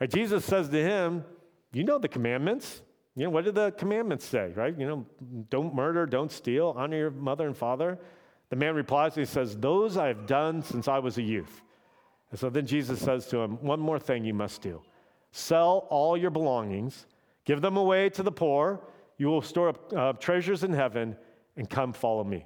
Right? 0.00 0.10
Jesus 0.10 0.44
says 0.44 0.68
to 0.68 0.82
him, 0.82 1.24
You 1.72 1.84
know 1.84 1.98
the 1.98 2.08
commandments. 2.08 2.82
You 3.16 3.24
know, 3.24 3.30
what 3.30 3.44
do 3.44 3.52
the 3.52 3.72
commandments 3.72 4.24
say, 4.24 4.52
right? 4.54 4.76
You 4.78 4.86
know, 4.86 5.06
don't 5.50 5.74
murder, 5.74 6.06
don't 6.06 6.30
steal, 6.30 6.74
honor 6.76 6.96
your 6.96 7.10
mother 7.10 7.46
and 7.46 7.56
father. 7.56 7.98
The 8.50 8.56
man 8.56 8.74
replies, 8.74 9.14
he 9.14 9.24
says, 9.24 9.56
Those 9.56 9.96
I 9.96 10.08
have 10.08 10.26
done 10.26 10.62
since 10.62 10.88
I 10.88 10.98
was 10.98 11.18
a 11.18 11.22
youth. 11.22 11.62
And 12.30 12.38
so 12.38 12.50
then 12.50 12.66
Jesus 12.66 13.00
says 13.00 13.26
to 13.28 13.38
him, 13.38 13.62
One 13.62 13.80
more 13.80 13.98
thing 13.98 14.24
you 14.24 14.34
must 14.34 14.60
do 14.60 14.82
sell 15.32 15.86
all 15.90 16.16
your 16.16 16.30
belongings, 16.30 17.06
give 17.44 17.60
them 17.60 17.76
away 17.76 18.10
to 18.10 18.22
the 18.22 18.32
poor, 18.32 18.80
you 19.16 19.28
will 19.28 19.42
store 19.42 19.68
up 19.68 19.92
uh, 19.92 20.12
treasures 20.14 20.64
in 20.64 20.72
heaven, 20.72 21.16
and 21.56 21.70
come 21.70 21.92
follow 21.92 22.24
me. 22.24 22.44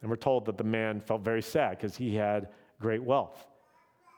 And 0.00 0.10
we're 0.10 0.16
told 0.16 0.46
that 0.46 0.58
the 0.58 0.64
man 0.64 1.00
felt 1.00 1.22
very 1.22 1.42
sad 1.42 1.78
because 1.78 1.96
he 1.96 2.16
had 2.16 2.48
great 2.80 3.02
wealth. 3.02 3.46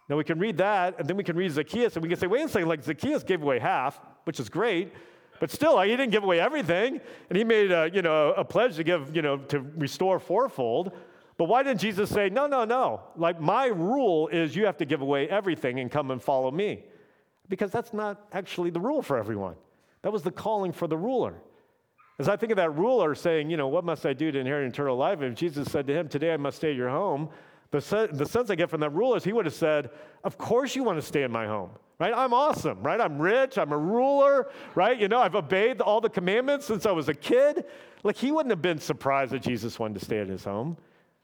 Now 0.09 0.16
we 0.16 0.24
can 0.24 0.38
read 0.38 0.56
that, 0.59 0.98
and 0.98 1.06
then 1.06 1.16
we 1.16 1.24
can 1.24 1.37
read 1.37 1.52
Zacchaeus, 1.52 1.94
and 1.96 2.02
we 2.02 2.09
can 2.09 2.18
say, 2.18 2.26
wait 2.26 2.44
a 2.44 2.48
second, 2.48 2.68
like 2.68 2.83
Zacchaeus 2.83 3.22
gave 3.22 3.42
away 3.42 3.59
half, 3.59 4.00
which 4.24 4.40
is 4.40 4.48
great, 4.48 4.92
but 5.40 5.50
still, 5.50 5.80
he 5.80 5.88
didn't 5.88 6.11
give 6.11 6.22
away 6.22 6.38
everything, 6.38 7.00
and 7.28 7.37
he 7.37 7.44
made 7.44 7.72
a, 7.72 7.90
you 7.92 8.02
know, 8.02 8.35
a 8.35 8.44
pledge 8.44 8.76
to 8.76 8.85
give, 8.85 9.16
you 9.16 9.22
know, 9.22 9.38
to 9.38 9.61
restore 9.76 10.18
fourfold. 10.18 10.92
But 11.40 11.48
why 11.48 11.62
didn't 11.62 11.81
Jesus 11.81 12.11
say, 12.11 12.29
no, 12.29 12.46
no, 12.46 12.66
no? 12.66 13.00
Like, 13.16 13.40
my 13.40 13.64
rule 13.64 14.29
is 14.29 14.55
you 14.55 14.66
have 14.66 14.76
to 14.76 14.85
give 14.85 15.00
away 15.00 15.26
everything 15.26 15.81
and 15.81 15.90
come 15.90 16.11
and 16.11 16.22
follow 16.22 16.50
me? 16.50 16.85
Because 17.48 17.70
that's 17.70 17.94
not 17.94 18.26
actually 18.31 18.68
the 18.68 18.79
rule 18.79 19.00
for 19.00 19.16
everyone. 19.16 19.55
That 20.03 20.12
was 20.12 20.22
the 20.22 20.31
calling 20.31 20.70
for 20.70 20.87
the 20.87 20.98
ruler. 20.98 21.40
As 22.18 22.29
I 22.29 22.37
think 22.37 22.53
of 22.53 22.57
that 22.57 22.76
ruler 22.76 23.14
saying, 23.14 23.48
you 23.48 23.57
know, 23.57 23.68
what 23.68 23.85
must 23.85 24.05
I 24.05 24.12
do 24.12 24.31
to 24.31 24.38
inherit 24.38 24.70
eternal 24.70 24.98
life? 24.98 25.22
If 25.22 25.35
Jesus 25.35 25.72
said 25.72 25.87
to 25.87 25.94
him, 25.94 26.09
today 26.11 26.35
I 26.35 26.37
must 26.37 26.59
stay 26.59 26.72
at 26.72 26.76
your 26.76 26.90
home, 26.90 27.31
the, 27.70 27.81
se- 27.81 28.09
the 28.12 28.26
sense 28.26 28.50
I 28.50 28.55
get 28.55 28.68
from 28.68 28.81
that 28.81 28.90
ruler 28.90 29.16
is 29.16 29.24
he 29.24 29.33
would 29.33 29.46
have 29.46 29.55
said, 29.55 29.88
of 30.24 30.37
course 30.37 30.76
you 30.76 30.85
want 30.85 31.00
to 31.00 31.07
stay 31.07 31.22
in 31.22 31.33
my 31.33 31.46
home, 31.46 31.70
right? 31.98 32.12
I'm 32.14 32.35
awesome, 32.35 32.83
right? 32.83 33.00
I'm 33.00 33.18
rich, 33.18 33.57
I'm 33.57 33.72
a 33.72 33.79
ruler, 33.79 34.50
right? 34.74 35.00
You 35.00 35.09
know, 35.09 35.20
I've 35.20 35.37
obeyed 35.37 35.81
all 35.81 36.03
the 36.03 36.11
commandments 36.11 36.66
since 36.66 36.85
I 36.85 36.92
was 36.92 37.09
a 37.09 37.14
kid. 37.14 37.64
Like, 38.03 38.18
he 38.18 38.31
wouldn't 38.31 38.50
have 38.50 38.61
been 38.61 38.79
surprised 38.79 39.33
that 39.33 39.40
Jesus 39.40 39.79
wanted 39.79 40.00
to 40.00 40.05
stay 40.05 40.18
at 40.18 40.29
his 40.29 40.44
home. 40.44 40.76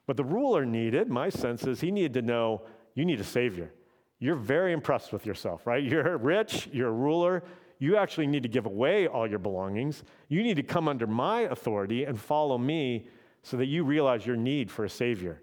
But 0.06 0.16
the 0.16 0.24
ruler 0.24 0.64
needed, 0.64 1.08
my 1.08 1.28
sense 1.28 1.66
is, 1.66 1.80
he 1.80 1.90
needed 1.90 2.14
to 2.14 2.22
know 2.22 2.62
you 2.94 3.04
need 3.04 3.20
a 3.20 3.24
savior. 3.24 3.72
You're 4.18 4.36
very 4.36 4.72
impressed 4.72 5.12
with 5.12 5.26
yourself, 5.26 5.66
right? 5.66 5.82
You're 5.82 6.16
rich, 6.18 6.68
you're 6.72 6.88
a 6.88 6.92
ruler. 6.92 7.42
You 7.78 7.96
actually 7.96 8.26
need 8.26 8.42
to 8.44 8.48
give 8.48 8.64
away 8.64 9.06
all 9.06 9.28
your 9.28 9.38
belongings. 9.38 10.02
You 10.28 10.42
need 10.42 10.56
to 10.56 10.62
come 10.62 10.88
under 10.88 11.06
my 11.06 11.40
authority 11.42 12.04
and 12.04 12.18
follow 12.18 12.56
me 12.56 13.08
so 13.42 13.56
that 13.58 13.66
you 13.66 13.84
realize 13.84 14.24
your 14.24 14.36
need 14.36 14.70
for 14.70 14.84
a 14.84 14.88
savior. 14.88 15.42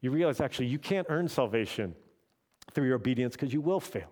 You 0.00 0.10
realize 0.10 0.40
actually 0.40 0.66
you 0.66 0.78
can't 0.78 1.06
earn 1.08 1.28
salvation 1.28 1.94
through 2.72 2.86
your 2.86 2.96
obedience 2.96 3.36
because 3.36 3.52
you 3.52 3.60
will 3.60 3.80
fail. 3.80 4.10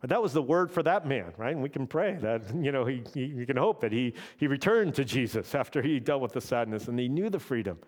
But 0.00 0.10
that 0.10 0.22
was 0.22 0.32
the 0.32 0.42
word 0.42 0.70
for 0.70 0.82
that 0.84 1.06
man, 1.06 1.32
right? 1.36 1.52
And 1.52 1.62
we 1.62 1.68
can 1.68 1.86
pray 1.86 2.16
that, 2.22 2.42
you 2.60 2.72
know, 2.72 2.84
he, 2.84 3.02
he, 3.12 3.34
we 3.34 3.46
can 3.46 3.56
hope 3.56 3.80
that 3.80 3.92
he, 3.92 4.14
he 4.36 4.46
returned 4.46 4.94
to 4.94 5.04
Jesus 5.04 5.54
after 5.54 5.82
he 5.82 6.00
dealt 6.00 6.22
with 6.22 6.32
the 6.32 6.40
sadness 6.40 6.88
and 6.88 6.98
he 6.98 7.08
knew 7.08 7.28
the 7.28 7.40
freedom. 7.40 7.78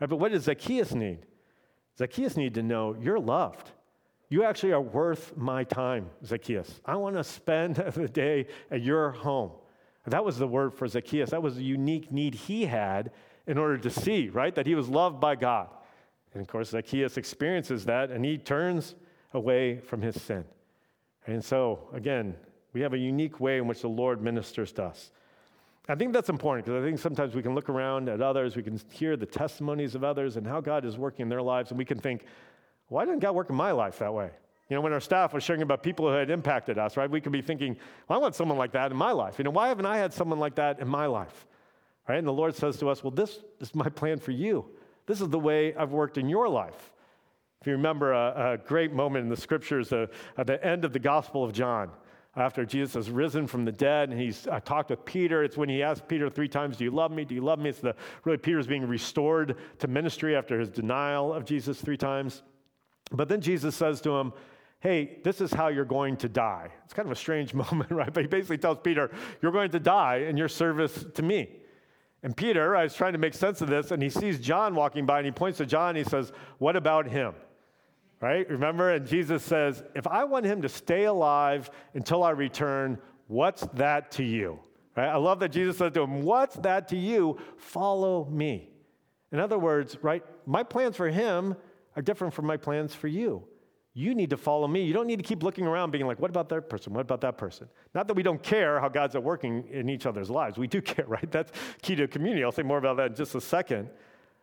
Right? 0.00 0.10
But 0.10 0.16
what 0.16 0.32
does 0.32 0.44
Zacchaeus 0.44 0.92
need? 0.92 1.26
Zacchaeus 1.98 2.36
need 2.36 2.54
to 2.54 2.62
know 2.62 2.96
you're 3.00 3.20
loved. 3.20 3.70
You 4.28 4.44
actually 4.44 4.72
are 4.72 4.80
worth 4.80 5.36
my 5.36 5.64
time, 5.64 6.10
Zacchaeus. 6.24 6.80
I 6.84 6.96
want 6.96 7.16
to 7.16 7.24
spend 7.24 7.76
the 7.94 8.08
day 8.08 8.46
at 8.70 8.82
your 8.82 9.10
home. 9.10 9.52
That 10.06 10.24
was 10.24 10.38
the 10.38 10.46
word 10.46 10.74
for 10.74 10.86
Zacchaeus. 10.86 11.30
That 11.30 11.42
was 11.42 11.56
a 11.56 11.62
unique 11.62 12.12
need 12.12 12.34
he 12.34 12.66
had 12.66 13.12
in 13.46 13.58
order 13.58 13.78
to 13.78 13.90
see, 13.90 14.28
right, 14.28 14.54
that 14.54 14.66
he 14.66 14.74
was 14.74 14.88
loved 14.88 15.20
by 15.20 15.36
God. 15.36 15.68
And 16.32 16.42
of 16.42 16.48
course, 16.48 16.70
Zacchaeus 16.70 17.16
experiences 17.16 17.84
that 17.84 18.10
and 18.10 18.24
he 18.24 18.36
turns 18.36 18.96
away 19.32 19.78
from 19.78 20.02
his 20.02 20.20
sin. 20.20 20.44
And 21.26 21.42
so, 21.42 21.88
again, 21.92 22.34
we 22.72 22.80
have 22.80 22.92
a 22.92 22.98
unique 22.98 23.40
way 23.40 23.58
in 23.58 23.66
which 23.66 23.80
the 23.80 23.88
Lord 23.88 24.20
ministers 24.20 24.72
to 24.72 24.84
us. 24.84 25.10
I 25.88 25.94
think 25.94 26.12
that's 26.14 26.30
important 26.30 26.64
because 26.64 26.82
I 26.82 26.86
think 26.86 26.98
sometimes 26.98 27.34
we 27.34 27.42
can 27.42 27.54
look 27.54 27.68
around 27.68 28.08
at 28.08 28.22
others, 28.22 28.56
we 28.56 28.62
can 28.62 28.80
hear 28.90 29.16
the 29.16 29.26
testimonies 29.26 29.94
of 29.94 30.02
others 30.02 30.36
and 30.36 30.46
how 30.46 30.60
God 30.60 30.84
is 30.84 30.96
working 30.96 31.24
in 31.24 31.28
their 31.28 31.42
lives, 31.42 31.70
and 31.70 31.78
we 31.78 31.84
can 31.84 31.98
think, 31.98 32.24
why 32.88 33.04
didn't 33.04 33.20
God 33.20 33.34
work 33.34 33.50
in 33.50 33.56
my 33.56 33.70
life 33.72 33.98
that 33.98 34.12
way? 34.12 34.30
You 34.70 34.76
know, 34.76 34.80
when 34.80 34.94
our 34.94 35.00
staff 35.00 35.34
was 35.34 35.42
sharing 35.42 35.60
about 35.60 35.82
people 35.82 36.08
who 36.08 36.14
had 36.14 36.30
impacted 36.30 36.78
us, 36.78 36.96
right, 36.96 37.10
we 37.10 37.20
could 37.20 37.32
be 37.32 37.42
thinking, 37.42 37.76
well, 38.08 38.18
I 38.18 38.22
want 38.22 38.34
someone 38.34 38.56
like 38.56 38.72
that 38.72 38.90
in 38.90 38.96
my 38.96 39.12
life. 39.12 39.38
You 39.38 39.44
know, 39.44 39.50
why 39.50 39.68
haven't 39.68 39.84
I 39.84 39.98
had 39.98 40.12
someone 40.12 40.38
like 40.38 40.54
that 40.54 40.80
in 40.80 40.88
my 40.88 41.04
life? 41.04 41.46
Right? 42.08 42.18
And 42.18 42.26
the 42.26 42.32
Lord 42.32 42.54
says 42.54 42.78
to 42.78 42.88
us, 42.88 43.04
well, 43.04 43.10
this 43.10 43.40
is 43.60 43.74
my 43.74 43.88
plan 43.90 44.18
for 44.18 44.30
you. 44.30 44.64
This 45.06 45.20
is 45.20 45.28
the 45.28 45.38
way 45.38 45.74
I've 45.74 45.92
worked 45.92 46.16
in 46.16 46.30
your 46.30 46.48
life. 46.48 46.92
If 47.60 47.66
you 47.66 47.74
remember 47.74 48.12
a, 48.12 48.52
a 48.52 48.58
great 48.58 48.92
moment 48.92 49.24
in 49.24 49.28
the 49.28 49.36
scriptures 49.36 49.92
uh, 49.92 50.06
at 50.38 50.46
the 50.46 50.62
end 50.64 50.84
of 50.84 50.94
the 50.94 50.98
Gospel 50.98 51.44
of 51.44 51.52
John, 51.52 51.90
after 52.36 52.64
Jesus 52.64 52.94
has 52.94 53.10
risen 53.10 53.46
from 53.46 53.64
the 53.64 53.72
dead 53.72 54.10
and 54.10 54.20
he's 54.20 54.46
uh, 54.46 54.60
talked 54.60 54.90
with 54.90 55.04
Peter. 55.04 55.44
It's 55.44 55.56
when 55.56 55.68
he 55.68 55.82
asked 55.82 56.08
Peter 56.08 56.28
three 56.28 56.48
times, 56.48 56.76
Do 56.76 56.84
you 56.84 56.90
love 56.90 57.12
me? 57.12 57.24
Do 57.24 57.34
you 57.34 57.42
love 57.42 57.58
me? 57.58 57.70
It's 57.70 57.80
the 57.80 57.94
really 58.24 58.38
Peter's 58.38 58.66
being 58.66 58.86
restored 58.86 59.56
to 59.78 59.88
ministry 59.88 60.36
after 60.36 60.58
his 60.58 60.68
denial 60.68 61.32
of 61.32 61.44
Jesus 61.44 61.80
three 61.80 61.96
times. 61.96 62.42
But 63.12 63.28
then 63.28 63.40
Jesus 63.40 63.76
says 63.76 64.00
to 64.02 64.10
him, 64.10 64.32
Hey, 64.80 65.18
this 65.24 65.40
is 65.40 65.52
how 65.52 65.68
you're 65.68 65.84
going 65.84 66.16
to 66.18 66.28
die. 66.28 66.70
It's 66.84 66.92
kind 66.92 67.06
of 67.06 67.12
a 67.12 67.16
strange 67.16 67.54
moment, 67.54 67.90
right? 67.90 68.12
But 68.12 68.24
he 68.24 68.28
basically 68.28 68.58
tells 68.58 68.78
Peter, 68.82 69.10
You're 69.40 69.52
going 69.52 69.70
to 69.70 69.80
die 69.80 70.26
in 70.28 70.36
your 70.36 70.48
service 70.48 71.06
to 71.14 71.22
me. 71.22 71.48
And 72.22 72.34
Peter 72.34 72.74
is 72.82 72.94
trying 72.94 73.12
to 73.12 73.18
make 73.18 73.34
sense 73.34 73.60
of 73.60 73.68
this, 73.68 73.90
and 73.90 74.02
he 74.02 74.08
sees 74.08 74.40
John 74.40 74.74
walking 74.74 75.04
by, 75.04 75.18
and 75.18 75.26
he 75.26 75.32
points 75.32 75.58
to 75.58 75.66
John, 75.66 75.90
and 75.90 75.98
he 75.98 76.04
says, 76.04 76.32
What 76.58 76.74
about 76.74 77.06
him? 77.06 77.34
Right? 78.24 78.48
Remember? 78.48 78.90
And 78.90 79.06
Jesus 79.06 79.42
says, 79.42 79.82
If 79.94 80.06
I 80.06 80.24
want 80.24 80.46
him 80.46 80.62
to 80.62 80.68
stay 80.70 81.04
alive 81.04 81.68
until 81.92 82.24
I 82.24 82.30
return, 82.30 82.96
what's 83.26 83.66
that 83.74 84.12
to 84.12 84.24
you? 84.24 84.60
Right? 84.96 85.08
I 85.08 85.16
love 85.16 85.40
that 85.40 85.50
Jesus 85.50 85.76
said 85.76 85.92
to 85.92 86.00
him, 86.00 86.22
What's 86.22 86.56
that 86.56 86.88
to 86.88 86.96
you? 86.96 87.36
Follow 87.58 88.24
me. 88.24 88.70
In 89.30 89.40
other 89.40 89.58
words, 89.58 89.98
right, 90.00 90.24
my 90.46 90.62
plans 90.62 90.96
for 90.96 91.10
him 91.10 91.54
are 91.96 92.00
different 92.00 92.32
from 92.32 92.46
my 92.46 92.56
plans 92.56 92.94
for 92.94 93.08
you. 93.08 93.44
You 93.92 94.14
need 94.14 94.30
to 94.30 94.38
follow 94.38 94.68
me. 94.68 94.84
You 94.84 94.94
don't 94.94 95.06
need 95.06 95.18
to 95.18 95.22
keep 95.22 95.42
looking 95.42 95.66
around 95.66 95.90
being 95.90 96.06
like, 96.06 96.18
what 96.18 96.30
about 96.30 96.48
that 96.48 96.70
person? 96.70 96.94
What 96.94 97.02
about 97.02 97.20
that 97.20 97.36
person? 97.36 97.68
Not 97.94 98.08
that 98.08 98.14
we 98.14 98.22
don't 98.22 98.42
care 98.42 98.80
how 98.80 98.88
God's 98.88 99.16
at 99.16 99.22
working 99.22 99.68
in 99.70 99.90
each 99.90 100.06
other's 100.06 100.30
lives. 100.30 100.56
We 100.56 100.66
do 100.66 100.80
care, 100.94 101.04
right? 101.06 101.30
That's 101.30 101.52
key 101.82 101.94
to 101.96 102.08
community. 102.08 102.42
I'll 102.42 102.52
say 102.52 102.62
more 102.62 102.78
about 102.78 102.96
that 102.96 103.08
in 103.08 103.16
just 103.16 103.34
a 103.34 103.40
second. 103.42 103.90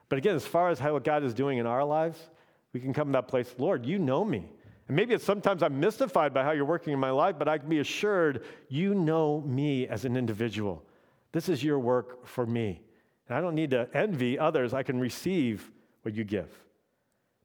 But 0.07 0.19
again, 0.19 0.35
as 0.35 0.45
far 0.45 0.69
as 0.69 0.77
how 0.77 0.93
what 0.93 1.03
God 1.03 1.23
is 1.23 1.33
doing 1.33 1.57
in 1.57 1.65
our 1.65 1.83
lives, 1.83 2.29
we 2.73 2.79
can 2.79 2.93
come 2.93 3.07
to 3.07 3.13
that 3.13 3.27
place, 3.27 3.53
Lord, 3.57 3.85
you 3.85 3.99
know 3.99 4.23
me. 4.23 4.49
And 4.87 4.95
maybe 4.95 5.13
it's 5.13 5.23
sometimes 5.23 5.63
I'm 5.63 5.79
mystified 5.79 6.33
by 6.33 6.43
how 6.43 6.51
you're 6.51 6.65
working 6.65 6.93
in 6.93 6.99
my 6.99 7.11
life, 7.11 7.35
but 7.37 7.47
I 7.47 7.57
can 7.57 7.69
be 7.69 7.79
assured 7.79 8.45
you 8.69 8.93
know 8.93 9.41
me 9.41 9.87
as 9.87 10.05
an 10.05 10.17
individual. 10.17 10.83
This 11.31 11.49
is 11.49 11.63
your 11.63 11.79
work 11.79 12.25
for 12.25 12.45
me. 12.45 12.81
And 13.27 13.37
I 13.37 13.41
don't 13.41 13.55
need 13.55 13.71
to 13.71 13.87
envy 13.93 14.37
others, 14.37 14.73
I 14.73 14.83
can 14.83 14.99
receive 14.99 15.71
what 16.01 16.13
you 16.13 16.23
give. 16.23 16.49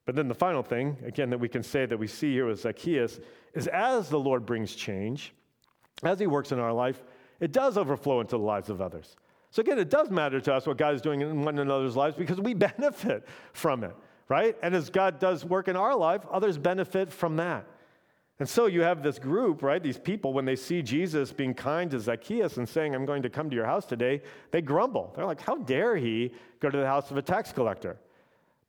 But 0.05 0.15
then 0.15 0.27
the 0.29 0.35
final 0.35 0.63
thing, 0.63 0.97
again, 1.05 1.29
that 1.29 1.37
we 1.37 1.49
can 1.49 1.63
say 1.63 1.85
that 1.85 1.97
we 1.97 2.07
see 2.07 2.33
here 2.33 2.45
with 2.45 2.61
Zacchaeus 2.61 3.19
is 3.53 3.67
as 3.67 4.09
the 4.09 4.19
Lord 4.19 4.45
brings 4.45 4.73
change, 4.73 5.33
as 6.03 6.19
he 6.19 6.27
works 6.27 6.51
in 6.51 6.59
our 6.59 6.71
life, 6.71 7.03
it 7.39 7.51
does 7.51 7.77
overflow 7.77 8.21
into 8.21 8.37
the 8.37 8.43
lives 8.43 8.69
of 8.69 8.81
others. 8.81 9.15
So 9.51 9.61
again, 9.61 9.79
it 9.79 9.89
does 9.89 10.09
matter 10.09 10.39
to 10.39 10.53
us 10.53 10.67
what 10.67 10.77
God 10.77 10.95
is 10.95 11.01
doing 11.01 11.21
in 11.21 11.43
one 11.43 11.59
another's 11.59 11.95
lives 11.95 12.15
because 12.15 12.39
we 12.39 12.53
benefit 12.53 13.27
from 13.53 13.83
it, 13.83 13.95
right? 14.29 14.55
And 14.61 14.75
as 14.75 14.89
God 14.89 15.19
does 15.19 15.45
work 15.45 15.67
in 15.67 15.75
our 15.75 15.95
life, 15.95 16.21
others 16.31 16.57
benefit 16.57 17.11
from 17.11 17.37
that. 17.37 17.65
And 18.39 18.47
so 18.47 18.67
you 18.67 18.81
have 18.81 19.01
this 19.01 19.17
group, 19.17 19.63
right? 19.63 19.81
These 19.81 19.97
people, 19.97 20.31
when 20.31 20.45
they 20.45 20.55
see 20.55 20.83
Jesus 20.83 21.33
being 21.33 21.55
kind 21.55 21.89
to 21.91 21.99
Zacchaeus 21.99 22.57
and 22.57 22.69
saying, 22.69 22.93
I'm 22.93 23.05
going 23.05 23.23
to 23.23 23.29
come 23.29 23.49
to 23.49 23.55
your 23.55 23.65
house 23.65 23.85
today, 23.85 24.21
they 24.51 24.61
grumble. 24.61 25.11
They're 25.15 25.25
like, 25.25 25.41
How 25.41 25.55
dare 25.55 25.95
he 25.95 26.31
go 26.59 26.69
to 26.69 26.77
the 26.77 26.85
house 26.85 27.09
of 27.09 27.17
a 27.17 27.21
tax 27.21 27.51
collector? 27.51 27.97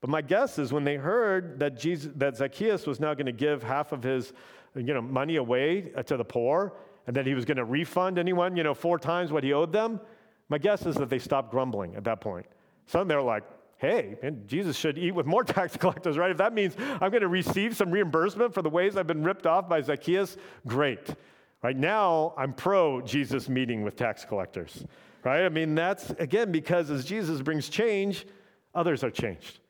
But 0.01 0.11
my 0.11 0.23
guess 0.23 0.59
is 0.59 0.73
when 0.73 0.85
they 0.85 0.97
heard 0.97 1.59
that, 1.59 1.79
Jesus, 1.79 2.13
that 2.17 2.37
Zacchaeus 2.37 2.87
was 2.87 3.01
now 3.01 3.15
going 3.15 3.27
to 3.27 3.33
give 3.33 3.63
half 3.63 3.93
of 3.93 4.03
his 4.03 4.33
you 4.75 4.95
know, 4.95 5.03
money 5.03 5.37
away 5.37 5.93
uh, 5.97 6.03
to 6.05 6.17
the 6.17 6.25
poor 6.25 6.73
and 7.07 7.17
that 7.17 7.27
he 7.27 7.35
was 7.35 7.45
going 7.45 7.57
to 7.57 7.65
refund 7.65 8.19
anyone 8.19 8.57
you 8.57 8.63
know, 8.63 8.75
four 8.75 8.99
times 8.99 9.33
what 9.33 9.43
he 9.43 9.53
owed 9.53 9.73
them, 9.73 10.01
my 10.49 10.59
guess 10.59 10.87
is 10.87 10.95
that 10.97 11.11
they 11.11 11.19
stopped 11.19 11.51
grumbling 11.51 11.97
at 11.97 12.05
that 12.05 12.21
point. 12.21 12.47
Some 12.87 13.09
they're 13.09 13.21
like, 13.21 13.43
hey, 13.79 14.17
man, 14.23 14.43
Jesus 14.47 14.77
should 14.77 14.99
eat 14.99 15.13
with 15.13 15.27
more 15.27 15.45
tax 15.45 15.77
collectors, 15.77 16.19
right? 16.19 16.31
If 16.31 16.37
that 16.39 16.53
means 16.53 16.77
I'm 16.79 17.11
going 17.11 17.23
to 17.23 17.29
receive 17.29 17.77
some 17.77 17.91
reimbursement 17.91 18.53
for 18.55 18.63
the 18.63 18.71
ways 18.71 18.97
I've 18.97 19.07
been 19.07 19.23
ripped 19.25 19.47
off 19.47 19.69
by 19.69 19.81
Zacchaeus, 19.81 20.37
great. 20.67 21.15
Right 21.63 21.77
now, 21.77 22.35
I'm 22.37 22.53
pro 22.53 23.01
Jesus 23.01 23.49
meeting 23.49 23.83
with 23.83 23.97
tax 23.97 24.25
collectors, 24.25 24.85
right? 25.25 25.45
I 25.45 25.49
mean, 25.49 25.75
that's 25.75 26.11
again 26.11 26.53
because 26.53 26.91
as 26.91 27.05
Jesus 27.05 27.41
brings 27.43 27.69
change, 27.69 28.27
others 28.75 29.03
are 29.03 29.11
changed 29.11 29.61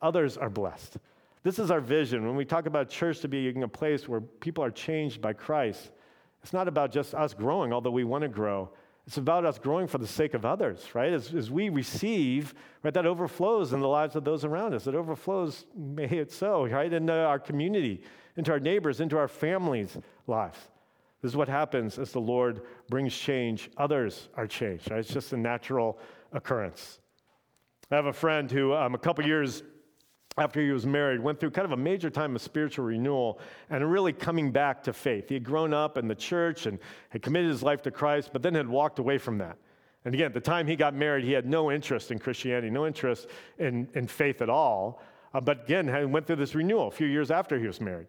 others 0.00 0.36
are 0.36 0.50
blessed. 0.50 0.98
This 1.42 1.58
is 1.58 1.70
our 1.70 1.80
vision. 1.80 2.26
When 2.26 2.36
we 2.36 2.44
talk 2.44 2.66
about 2.66 2.88
church 2.88 3.20
to 3.20 3.28
being 3.28 3.62
a 3.62 3.68
place 3.68 4.08
where 4.08 4.20
people 4.20 4.62
are 4.64 4.70
changed 4.70 5.20
by 5.20 5.32
Christ, 5.32 5.90
it's 6.42 6.52
not 6.52 6.68
about 6.68 6.92
just 6.92 7.14
us 7.14 7.34
growing, 7.34 7.72
although 7.72 7.90
we 7.90 8.04
want 8.04 8.22
to 8.22 8.28
grow. 8.28 8.70
It's 9.08 9.16
about 9.16 9.46
us 9.46 9.58
growing 9.58 9.86
for 9.86 9.96
the 9.96 10.06
sake 10.06 10.34
of 10.34 10.44
others, 10.44 10.94
right? 10.94 11.14
As, 11.14 11.32
as 11.32 11.50
we 11.50 11.70
receive, 11.70 12.52
right, 12.82 12.92
that 12.92 13.06
overflows 13.06 13.72
in 13.72 13.80
the 13.80 13.88
lives 13.88 14.16
of 14.16 14.24
those 14.24 14.44
around 14.44 14.74
us. 14.74 14.86
It 14.86 14.94
overflows, 14.94 15.64
may 15.74 16.04
it 16.04 16.30
so, 16.30 16.66
right, 16.66 16.92
into 16.92 17.14
our 17.14 17.38
community, 17.38 18.02
into 18.36 18.52
our 18.52 18.60
neighbors, 18.60 19.00
into 19.00 19.16
our 19.16 19.26
families' 19.26 19.96
lives. 20.26 20.58
This 21.22 21.32
is 21.32 21.36
what 21.38 21.48
happens 21.48 21.98
as 21.98 22.12
the 22.12 22.20
Lord 22.20 22.60
brings 22.90 23.16
change. 23.16 23.70
Others 23.78 24.28
are 24.34 24.46
changed, 24.46 24.90
right? 24.90 25.00
It's 25.00 25.08
just 25.08 25.32
a 25.32 25.38
natural 25.38 25.98
occurrence. 26.34 27.00
I 27.90 27.96
have 27.96 28.04
a 28.04 28.12
friend 28.12 28.52
who, 28.52 28.74
um, 28.74 28.94
a 28.94 28.98
couple 28.98 29.24
years 29.24 29.62
after 30.38 30.60
he 30.60 30.70
was 30.70 30.86
married, 30.86 31.20
went 31.20 31.40
through 31.40 31.50
kind 31.50 31.64
of 31.64 31.72
a 31.72 31.76
major 31.76 32.10
time 32.10 32.34
of 32.36 32.42
spiritual 32.42 32.84
renewal 32.84 33.40
and 33.70 33.90
really 33.90 34.12
coming 34.12 34.50
back 34.50 34.82
to 34.84 34.92
faith. 34.92 35.28
He 35.28 35.34
had 35.34 35.44
grown 35.44 35.74
up 35.74 35.98
in 35.98 36.08
the 36.08 36.14
church 36.14 36.66
and 36.66 36.78
had 37.10 37.22
committed 37.22 37.50
his 37.50 37.62
life 37.62 37.82
to 37.82 37.90
Christ, 37.90 38.30
but 38.32 38.42
then 38.42 38.54
had 38.54 38.68
walked 38.68 38.98
away 38.98 39.18
from 39.18 39.38
that. 39.38 39.56
And 40.04 40.14
again, 40.14 40.32
the 40.32 40.40
time 40.40 40.66
he 40.66 40.76
got 40.76 40.94
married, 40.94 41.24
he 41.24 41.32
had 41.32 41.46
no 41.46 41.70
interest 41.70 42.10
in 42.10 42.18
Christianity, 42.18 42.70
no 42.70 42.86
interest 42.86 43.26
in, 43.58 43.88
in 43.94 44.06
faith 44.06 44.40
at 44.40 44.48
all. 44.48 45.02
Uh, 45.34 45.40
but 45.40 45.64
again, 45.64 45.86
he 45.86 46.04
went 46.04 46.26
through 46.26 46.36
this 46.36 46.54
renewal 46.54 46.88
a 46.88 46.90
few 46.90 47.06
years 47.06 47.30
after 47.30 47.58
he 47.58 47.66
was 47.66 47.80
married. 47.80 48.06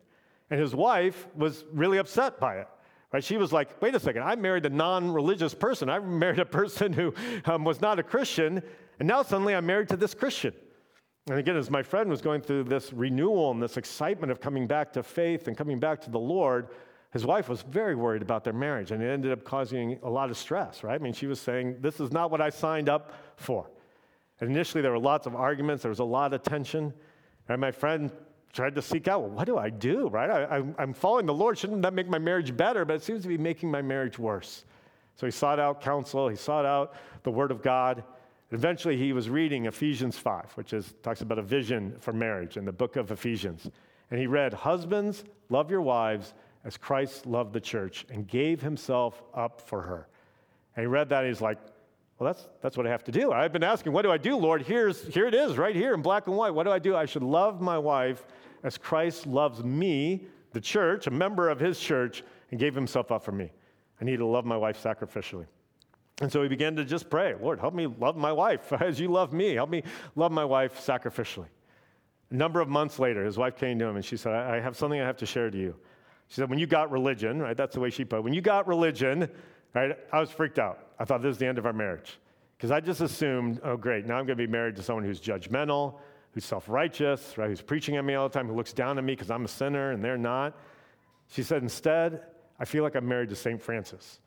And 0.49 0.59
his 0.59 0.73
wife 0.73 1.27
was 1.35 1.65
really 1.73 1.97
upset 1.97 2.39
by 2.39 2.57
it. 2.57 2.67
Right? 3.11 3.23
She 3.23 3.37
was 3.37 3.51
like, 3.51 3.81
wait 3.81 3.95
a 3.95 3.99
second, 3.99 4.23
I 4.23 4.35
married 4.35 4.65
a 4.65 4.69
non 4.69 5.11
religious 5.11 5.53
person. 5.53 5.89
I 5.89 5.99
married 5.99 6.39
a 6.39 6.45
person 6.45 6.93
who 6.93 7.13
um, 7.45 7.63
was 7.63 7.81
not 7.81 7.97
a 7.97 8.03
Christian, 8.03 8.61
and 8.99 9.07
now 9.07 9.23
suddenly 9.23 9.55
I'm 9.55 9.65
married 9.65 9.89
to 9.89 9.97
this 9.97 10.13
Christian. 10.13 10.53
And 11.29 11.37
again, 11.37 11.55
as 11.55 11.69
my 11.69 11.83
friend 11.83 12.09
was 12.09 12.21
going 12.21 12.41
through 12.41 12.63
this 12.63 12.91
renewal 12.91 13.51
and 13.51 13.61
this 13.61 13.77
excitement 13.77 14.31
of 14.31 14.41
coming 14.41 14.65
back 14.65 14.91
to 14.93 15.03
faith 15.03 15.47
and 15.47 15.55
coming 15.55 15.77
back 15.79 16.01
to 16.01 16.09
the 16.09 16.19
Lord, 16.19 16.69
his 17.13 17.23
wife 17.23 17.47
was 17.47 17.61
very 17.61 17.93
worried 17.93 18.23
about 18.23 18.43
their 18.43 18.53
marriage, 18.53 18.89
and 18.89 19.03
it 19.03 19.07
ended 19.07 19.31
up 19.31 19.43
causing 19.43 19.99
a 20.01 20.09
lot 20.09 20.31
of 20.31 20.37
stress, 20.37 20.83
right? 20.83 20.95
I 20.95 20.97
mean, 20.97 21.13
she 21.13 21.27
was 21.27 21.39
saying, 21.39 21.77
This 21.81 21.99
is 21.99 22.11
not 22.11 22.31
what 22.31 22.41
I 22.41 22.49
signed 22.49 22.89
up 22.89 23.13
for. 23.35 23.69
And 24.39 24.49
initially, 24.49 24.81
there 24.81 24.91
were 24.91 24.99
lots 24.99 25.27
of 25.27 25.35
arguments, 25.35 25.83
there 25.83 25.89
was 25.89 25.99
a 25.99 26.03
lot 26.03 26.33
of 26.33 26.41
tension. 26.41 26.93
And 27.47 27.61
my 27.61 27.71
friend 27.71 28.11
tried 28.51 28.73
to 28.73 28.81
seek 28.81 29.07
out, 29.07 29.21
well, 29.21 29.29
what 29.29 29.45
do 29.45 29.57
I 29.57 29.69
do, 29.69 30.07
right? 30.07 30.29
I, 30.29 30.81
am 30.81 30.93
following 30.93 31.27
the 31.27 31.33
Lord. 31.33 31.57
Shouldn't 31.57 31.83
that 31.83 31.93
make 31.93 32.07
my 32.07 32.19
marriage 32.19 32.55
better? 32.55 32.85
But 32.85 32.95
it 32.95 33.03
seems 33.03 33.21
to 33.21 33.27
be 33.27 33.37
making 33.37 33.69
my 33.69 33.81
marriage 33.81 34.17
worse. 34.17 34.65
So 35.15 35.27
he 35.27 35.31
sought 35.31 35.59
out 35.59 35.81
counsel, 35.81 36.27
he 36.27 36.35
sought 36.35 36.65
out 36.65 36.95
the 37.23 37.31
Word 37.31 37.51
of 37.51 37.61
God. 37.61 38.03
Eventually, 38.51 38.97
he 38.97 39.13
was 39.13 39.29
reading 39.29 39.65
Ephesians 39.65 40.17
5, 40.17 40.53
which 40.53 40.73
is, 40.73 40.95
talks 41.03 41.21
about 41.21 41.38
a 41.38 41.43
vision 41.43 41.95
for 41.99 42.13
marriage 42.13 42.57
in 42.57 42.65
the 42.65 42.71
book 42.71 42.95
of 42.95 43.12
Ephesians. 43.12 43.69
And 44.09 44.19
he 44.19 44.25
read, 44.25 44.53
Husbands, 44.53 45.23
love 45.49 45.69
your 45.69 45.81
wives 45.81 46.33
as 46.65 46.75
Christ 46.77 47.25
loved 47.25 47.53
the 47.53 47.59
church 47.59 48.05
and 48.09 48.27
gave 48.27 48.62
himself 48.62 49.21
up 49.33 49.62
for 49.62 49.81
her. 49.81 50.07
And 50.75 50.83
he 50.83 50.88
read 50.88 51.09
that 51.09 51.23
and 51.23 51.27
he's 51.27 51.41
like, 51.41 51.57
well, 52.19 52.33
that's, 52.33 52.47
that's 52.62 52.75
what 52.75 52.85
I 52.85 52.89
have 52.89 53.03
to 53.05 53.12
do. 53.13 53.31
I've 53.31 53.53
been 53.53 53.63
asking, 53.63 53.93
what 53.93 54.01
do 54.01 54.12
I 54.12 54.17
do, 54.17 54.35
Lord? 54.35 54.62
Here's, 54.62 55.01
here 55.13 55.25
it 55.25 55.33
is, 55.33 55.57
right 55.57 55.75
here 55.75 55.93
in 55.93 56.01
black 56.01 56.27
and 56.27 56.35
white. 56.35 56.53
What 56.53 56.63
do 56.63 56.71
I 56.71 56.79
do? 56.79 56.95
I 56.95 57.05
should 57.05 57.23
love 57.23 57.62
my 57.62 57.77
wife 57.77 58.25
as 58.63 58.77
Christ 58.77 59.25
loves 59.25 59.63
me, 59.63 60.25
the 60.51 60.59
church, 60.59 61.07
a 61.07 61.12
member 61.12 61.47
of 61.49 61.62
his 61.62 61.79
church, 61.79 62.23
and 62.51 62.59
gave 62.59 62.75
himself 62.75 63.09
up 63.12 63.23
for 63.23 63.31
me. 63.31 63.51
I 64.01 64.05
need 64.05 64.17
to 64.17 64.25
love 64.25 64.43
my 64.43 64.57
wife 64.57 64.81
sacrificially. 64.83 65.45
And 66.21 66.32
so 66.32 66.41
he 66.43 66.49
began 66.49 66.75
to 66.75 66.84
just 66.84 67.10
pray, 67.10 67.34
Lord, 67.39 67.60
help 67.60 67.73
me 67.73 67.88
love 67.88 68.17
my 68.17 68.32
wife 68.32 68.73
as 68.82 68.99
you 68.99 69.10
love 69.10 69.34
me. 69.34 69.53
Help 69.53 69.69
me 69.69 69.84
love 70.15 70.32
my 70.32 70.45
wife 70.45 70.86
sacrificially. 70.86 71.47
A 72.32 72.36
number 72.36 72.60
of 72.60 72.67
months 72.67 72.99
later, 72.99 73.25
his 73.25 73.38
wife 73.38 73.55
came 73.58 73.79
to 73.79 73.86
him 73.86 73.95
and 73.95 74.05
she 74.05 74.17
said, 74.17 74.34
I 74.34 74.60
have 74.60 74.75
something 74.75 74.99
I 74.99 75.05
have 75.05 75.17
to 75.17 75.25
share 75.25 75.49
to 75.49 75.58
you. 75.58 75.75
She 76.27 76.36
said, 76.36 76.49
When 76.49 76.60
you 76.60 76.67
got 76.67 76.91
religion, 76.91 77.41
right? 77.41 77.58
That's 77.58 77.73
the 77.73 77.79
way 77.79 77.89
she 77.89 78.05
put 78.05 78.17
it. 78.17 78.23
When 78.23 78.34
you 78.34 78.41
got 78.41 78.67
religion, 78.67 79.29
right? 79.73 79.97
I 80.12 80.19
was 80.19 80.29
freaked 80.29 80.60
out. 80.60 80.88
I 80.99 81.05
thought 81.05 81.21
this 81.21 81.32
is 81.32 81.38
the 81.38 81.47
end 81.47 81.58
of 81.58 81.65
our 81.65 81.73
marriage. 81.73 82.19
Because 82.55 82.71
I 82.71 82.82
just 82.82 83.01
assumed, 83.01 83.62
oh, 83.63 83.77
great, 83.77 84.05
now 84.05 84.17
I'm 84.17 84.25
going 84.25 84.38
to 84.38 84.47
be 84.47 84.51
married 84.51 84.75
to 84.75 84.84
someone 84.84 85.05
who's 85.05 85.21
judgmental, 85.21 85.95
who's 86.34 86.45
self 86.45 86.69
righteous, 86.69 87.38
right? 87.38 87.49
Who's 87.49 87.62
preaching 87.62 87.95
at 87.95 88.05
me 88.05 88.13
all 88.13 88.27
the 88.29 88.34
time, 88.34 88.47
who 88.47 88.53
looks 88.53 88.73
down 88.73 88.97
on 88.97 89.05
me 89.05 89.13
because 89.13 89.32
I'm 89.32 89.45
a 89.45 89.47
sinner 89.47 89.91
and 89.91 90.03
they're 90.03 90.17
not. 90.17 90.55
She 91.29 91.41
said, 91.41 91.63
Instead, 91.63 92.21
I 92.60 92.65
feel 92.65 92.84
like 92.84 92.95
I'm 92.95 93.08
married 93.08 93.29
to 93.29 93.36
St. 93.36 93.62
Francis. 93.62 94.19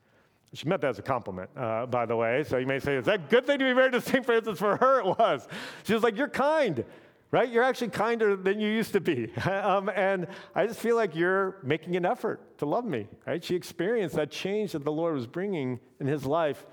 She 0.54 0.68
meant 0.68 0.82
that 0.82 0.90
as 0.90 0.98
a 0.98 1.02
compliment, 1.02 1.48
uh, 1.56 1.86
by 1.86 2.04
the 2.04 2.14
way. 2.14 2.44
So 2.44 2.58
you 2.58 2.66
may 2.66 2.78
say, 2.78 2.96
is 2.96 3.06
that 3.06 3.14
a 3.14 3.18
good 3.18 3.46
thing 3.46 3.58
to 3.58 3.64
be 3.64 3.72
married 3.72 3.92
to 3.92 4.00
St. 4.00 4.24
Francis? 4.24 4.58
For 4.58 4.76
her, 4.76 5.00
it 5.00 5.06
was. 5.06 5.48
She 5.84 5.94
was 5.94 6.02
like, 6.02 6.16
You're 6.16 6.28
kind 6.28 6.84
right? 7.32 7.50
You're 7.50 7.64
actually 7.64 7.88
kinder 7.88 8.36
than 8.36 8.60
you 8.60 8.68
used 8.68 8.92
to 8.92 9.00
be. 9.00 9.34
um, 9.50 9.88
and 9.88 10.28
I 10.54 10.66
just 10.66 10.78
feel 10.78 10.94
like 10.94 11.16
you're 11.16 11.56
making 11.64 11.96
an 11.96 12.06
effort 12.06 12.58
to 12.58 12.66
love 12.66 12.84
me, 12.84 13.08
right? 13.26 13.42
She 13.42 13.56
experienced 13.56 14.14
that 14.16 14.30
change 14.30 14.72
that 14.72 14.84
the 14.84 14.92
Lord 14.92 15.14
was 15.14 15.26
bringing 15.26 15.80
in 15.98 16.06
his 16.06 16.24
life 16.24 16.64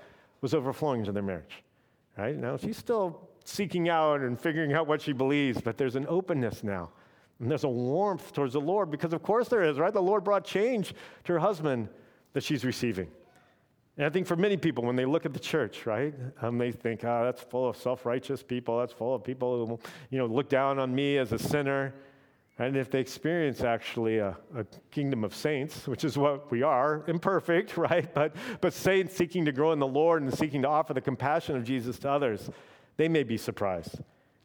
was 0.42 0.54
overflowing 0.54 1.00
into 1.00 1.12
their 1.12 1.22
marriage, 1.22 1.64
right? 2.16 2.36
Now 2.36 2.56
she's 2.56 2.76
still 2.76 3.28
seeking 3.44 3.88
out 3.88 4.20
and 4.20 4.38
figuring 4.38 4.72
out 4.74 4.86
what 4.86 5.00
she 5.00 5.12
believes, 5.12 5.60
but 5.60 5.76
there's 5.76 5.96
an 5.96 6.06
openness 6.08 6.62
now. 6.62 6.90
And 7.40 7.50
there's 7.50 7.64
a 7.64 7.68
warmth 7.68 8.34
towards 8.34 8.52
the 8.52 8.60
Lord 8.60 8.90
because, 8.90 9.14
of 9.14 9.22
course, 9.22 9.48
there 9.48 9.62
is, 9.62 9.78
right? 9.78 9.92
The 9.92 10.02
Lord 10.02 10.24
brought 10.24 10.44
change 10.44 10.94
to 11.24 11.32
her 11.32 11.38
husband 11.38 11.88
that 12.34 12.44
she's 12.44 12.66
receiving. 12.66 13.08
And 14.00 14.06
I 14.06 14.08
think 14.08 14.26
for 14.26 14.34
many 14.36 14.56
people, 14.56 14.82
when 14.82 14.96
they 14.96 15.04
look 15.04 15.26
at 15.26 15.34
the 15.34 15.38
church, 15.38 15.84
right, 15.84 16.14
um, 16.40 16.56
they 16.56 16.72
think, 16.72 17.04
oh, 17.04 17.22
that's 17.22 17.42
full 17.42 17.68
of 17.68 17.76
self 17.76 18.06
righteous 18.06 18.42
people. 18.42 18.78
That's 18.78 18.94
full 18.94 19.14
of 19.14 19.22
people 19.22 19.66
who, 19.66 19.78
you 20.08 20.16
know, 20.16 20.24
look 20.24 20.48
down 20.48 20.78
on 20.78 20.94
me 20.94 21.18
as 21.18 21.32
a 21.32 21.38
sinner. 21.38 21.92
And 22.58 22.78
if 22.78 22.90
they 22.90 22.98
experience 22.98 23.60
actually 23.60 24.16
a, 24.16 24.38
a, 24.56 24.64
kingdom 24.90 25.22
of 25.22 25.34
saints, 25.34 25.86
which 25.86 26.02
is 26.02 26.16
what 26.16 26.50
we 26.50 26.62
are, 26.62 27.04
imperfect, 27.08 27.76
right? 27.76 28.10
But, 28.14 28.34
but 28.62 28.72
saints 28.72 29.14
seeking 29.14 29.44
to 29.44 29.52
grow 29.52 29.72
in 29.72 29.78
the 29.78 29.86
Lord 29.86 30.22
and 30.22 30.32
seeking 30.32 30.62
to 30.62 30.68
offer 30.68 30.94
the 30.94 31.02
compassion 31.02 31.54
of 31.54 31.64
Jesus 31.64 31.98
to 31.98 32.10
others, 32.10 32.48
they 32.96 33.06
may 33.06 33.22
be 33.22 33.36
surprised. 33.36 34.00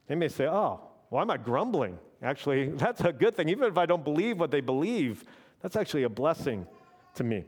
They 0.08 0.16
may 0.16 0.28
say, 0.28 0.48
oh, 0.48 0.82
well, 1.10 1.22
I'm 1.22 1.32
I 1.32 1.38
grumbling. 1.38 1.98
Actually, 2.22 2.68
that's 2.72 3.00
a 3.00 3.14
good 3.14 3.38
thing. 3.38 3.48
Even 3.48 3.70
if 3.70 3.78
I 3.78 3.86
don't 3.86 4.04
believe 4.04 4.38
what 4.38 4.52
they 4.52 4.60
believe, 4.60 5.24
that's 5.62 5.78
actually 5.78 6.04
a 6.04 6.10
blessing 6.10 6.68
to 7.14 7.24
me. 7.24 7.46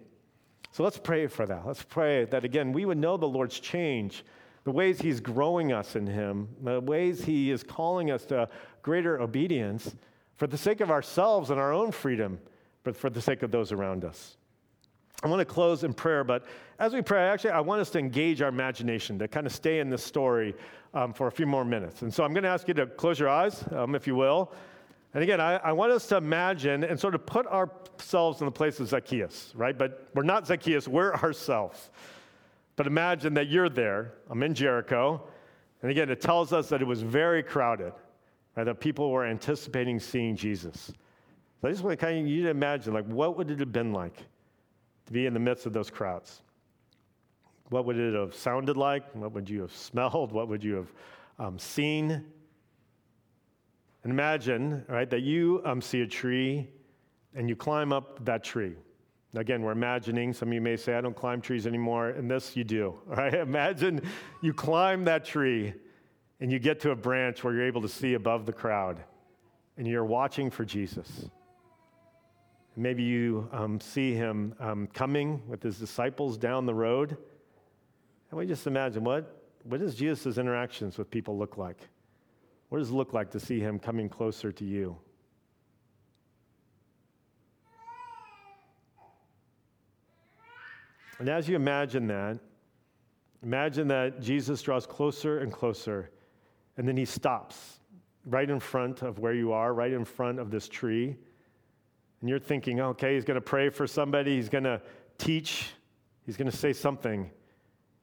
So 0.77 0.83
let's 0.83 0.99
pray 0.99 1.25
for 1.25 1.47
that. 1.47 1.65
Let's 1.65 1.81
pray 1.81 2.25
that, 2.25 2.45
again, 2.45 2.71
we 2.71 2.85
would 2.85 2.99
know 2.99 3.17
the 3.17 3.27
Lord's 3.27 3.59
change, 3.59 4.23
the 4.63 4.69
ways 4.69 5.01
He's 5.01 5.19
growing 5.19 5.71
us 5.71 5.95
in 5.95 6.05
Him, 6.05 6.49
the 6.61 6.79
ways 6.79 7.25
He 7.25 7.49
is 7.49 7.63
calling 7.63 8.11
us 8.11 8.25
to 8.25 8.47
greater 8.83 9.19
obedience 9.19 9.95
for 10.35 10.45
the 10.45 10.55
sake 10.55 10.79
of 10.79 10.91
ourselves 10.91 11.49
and 11.49 11.59
our 11.59 11.73
own 11.73 11.91
freedom, 11.91 12.37
but 12.83 12.95
for 12.95 13.09
the 13.09 13.19
sake 13.19 13.41
of 13.41 13.49
those 13.49 13.71
around 13.71 14.05
us. 14.05 14.37
I 15.23 15.27
want 15.29 15.39
to 15.39 15.45
close 15.45 15.83
in 15.83 15.95
prayer, 15.95 16.23
but 16.23 16.45
as 16.77 16.93
we 16.93 17.01
pray, 17.01 17.27
actually, 17.27 17.49
I 17.49 17.61
want 17.61 17.81
us 17.81 17.89
to 17.89 17.97
engage 17.97 18.43
our 18.43 18.49
imagination, 18.49 19.17
to 19.17 19.27
kind 19.27 19.47
of 19.47 19.53
stay 19.53 19.79
in 19.79 19.89
this 19.89 20.03
story 20.03 20.53
um, 20.93 21.11
for 21.11 21.25
a 21.25 21.31
few 21.31 21.47
more 21.47 21.65
minutes. 21.65 22.03
And 22.03 22.13
so 22.13 22.23
I'm 22.23 22.33
going 22.33 22.43
to 22.43 22.49
ask 22.49 22.67
you 22.67 22.75
to 22.75 22.85
close 22.85 23.17
your 23.17 23.29
eyes, 23.29 23.63
um, 23.71 23.95
if 23.95 24.05
you 24.05 24.13
will. 24.13 24.53
And 25.13 25.23
again, 25.23 25.39
I, 25.39 25.55
I, 25.55 25.71
want 25.71 25.91
us 25.91 26.05
to 26.07 26.17
imagine 26.17 26.83
and 26.83 26.99
sort 26.99 27.15
of 27.15 27.25
put 27.25 27.47
ourselves 27.47 28.41
in 28.41 28.45
the 28.45 28.51
place 28.51 28.79
of 28.79 28.87
Zacchaeus, 28.87 29.53
right? 29.55 29.77
But 29.77 30.07
we're 30.13 30.23
not 30.23 30.45
Zacchaeus, 30.45 30.87
we're 30.87 31.13
ourselves. 31.15 31.89
But 32.75 32.87
imagine 32.87 33.33
that 33.35 33.47
you're 33.47 33.69
there. 33.69 34.13
I'm 34.29 34.43
in 34.43 34.53
Jericho. 34.53 35.21
And 35.81 35.91
again, 35.91 36.09
it 36.09 36.21
tells 36.21 36.53
us 36.53 36.69
that 36.69 36.81
it 36.81 36.85
was 36.85 37.01
very 37.01 37.41
crowded, 37.41 37.93
right? 38.55 38.63
That 38.63 38.79
people 38.79 39.09
were 39.11 39.25
anticipating 39.25 39.99
seeing 39.99 40.35
Jesus. 40.35 40.93
So 41.61 41.67
I 41.67 41.71
just 41.71 41.83
want 41.83 41.99
to 41.99 42.05
kind 42.05 42.19
of 42.19 42.27
you 42.27 42.43
to 42.43 42.49
imagine, 42.49 42.93
like, 42.93 43.05
what 43.05 43.37
would 43.37 43.49
it 43.49 43.59
have 43.59 43.71
been 43.71 43.93
like 43.93 44.17
to 45.07 45.13
be 45.13 45.25
in 45.25 45.33
the 45.33 45.39
midst 45.39 45.65
of 45.65 45.73
those 45.73 45.89
crowds? 45.89 46.41
What 47.69 47.85
would 47.85 47.97
it 47.97 48.13
have 48.13 48.35
sounded 48.35 48.77
like? 48.77 49.03
What 49.15 49.31
would 49.31 49.49
you 49.49 49.61
have 49.61 49.71
smelled? 49.75 50.31
What 50.31 50.47
would 50.47 50.63
you 50.63 50.75
have 50.75 50.93
um, 51.39 51.57
seen? 51.57 52.25
And 54.07 54.13
imagine, 54.13 54.85
right, 54.87 55.09
that 55.09 55.23
you 55.23 55.61
um, 55.65 55.81
see 55.81 55.99
a 55.99 56.07
tree 56.07 56.69
and 57.35 57.49
you 57.49 57.57
climb 57.57 57.91
up 57.91 58.23
that 58.23 58.41
tree. 58.41 58.77
Again, 59.35 59.61
we're 59.61 59.73
imagining. 59.73 60.31
Some 60.31 60.47
of 60.47 60.53
you 60.53 60.61
may 60.61 60.77
say, 60.77 60.93
I 60.93 61.01
don't 61.01 61.13
climb 61.13 61.41
trees 61.41 61.67
anymore. 61.67 62.11
And 62.11 62.31
this 62.31 62.55
you 62.55 62.63
do. 62.63 62.97
Right? 63.05 63.33
Imagine 63.33 64.01
you 64.41 64.53
climb 64.53 65.03
that 65.03 65.25
tree 65.25 65.73
and 66.39 66.49
you 66.49 66.57
get 66.57 66.79
to 66.83 66.91
a 66.91 66.95
branch 66.95 67.43
where 67.43 67.53
you're 67.53 67.67
able 67.67 67.81
to 67.81 67.89
see 67.89 68.13
above 68.13 68.45
the 68.45 68.53
crowd 68.53 69.03
and 69.75 69.85
you're 69.85 70.05
watching 70.05 70.49
for 70.51 70.63
Jesus. 70.63 71.25
Maybe 72.77 73.03
you 73.03 73.49
um, 73.51 73.77
see 73.81 74.13
him 74.13 74.55
um, 74.61 74.87
coming 74.93 75.41
with 75.49 75.61
his 75.61 75.79
disciples 75.79 76.37
down 76.37 76.65
the 76.65 76.73
road. 76.73 77.17
And 78.31 78.39
we 78.39 78.45
just 78.45 78.67
imagine 78.67 79.03
what, 79.03 79.43
what 79.63 79.81
does 79.81 79.95
Jesus' 79.95 80.37
interactions 80.37 80.97
with 80.97 81.11
people 81.11 81.37
look 81.37 81.57
like? 81.57 81.89
What 82.69 82.79
does 82.79 82.89
it 82.89 82.93
look 82.93 83.13
like 83.13 83.31
to 83.31 83.39
see 83.39 83.59
him 83.59 83.79
coming 83.79 84.09
closer 84.09 84.51
to 84.51 84.65
you? 84.65 84.97
And 91.19 91.29
as 91.29 91.47
you 91.47 91.55
imagine 91.55 92.07
that, 92.07 92.39
imagine 93.41 93.87
that 93.87 94.21
Jesus 94.21 94.61
draws 94.61 94.85
closer 94.85 95.39
and 95.39 95.51
closer, 95.51 96.11
and 96.77 96.87
then 96.87 96.95
he 96.95 97.05
stops 97.05 97.79
right 98.25 98.49
in 98.49 98.59
front 98.59 99.01
of 99.01 99.19
where 99.19 99.33
you 99.33 99.51
are, 99.51 99.73
right 99.73 99.93
in 99.93 100.05
front 100.05 100.37
of 100.37 100.51
this 100.51 100.67
tree. 100.67 101.15
And 102.19 102.29
you're 102.29 102.39
thinking, 102.39 102.81
okay, 102.81 103.15
he's 103.15 103.23
going 103.23 103.35
to 103.35 103.41
pray 103.41 103.69
for 103.69 103.87
somebody, 103.87 104.35
he's 104.35 104.49
going 104.49 104.65
to 104.65 104.81
teach, 105.17 105.71
he's 106.25 106.37
going 106.37 106.51
to 106.51 106.55
say 106.55 106.73
something. 106.73 107.31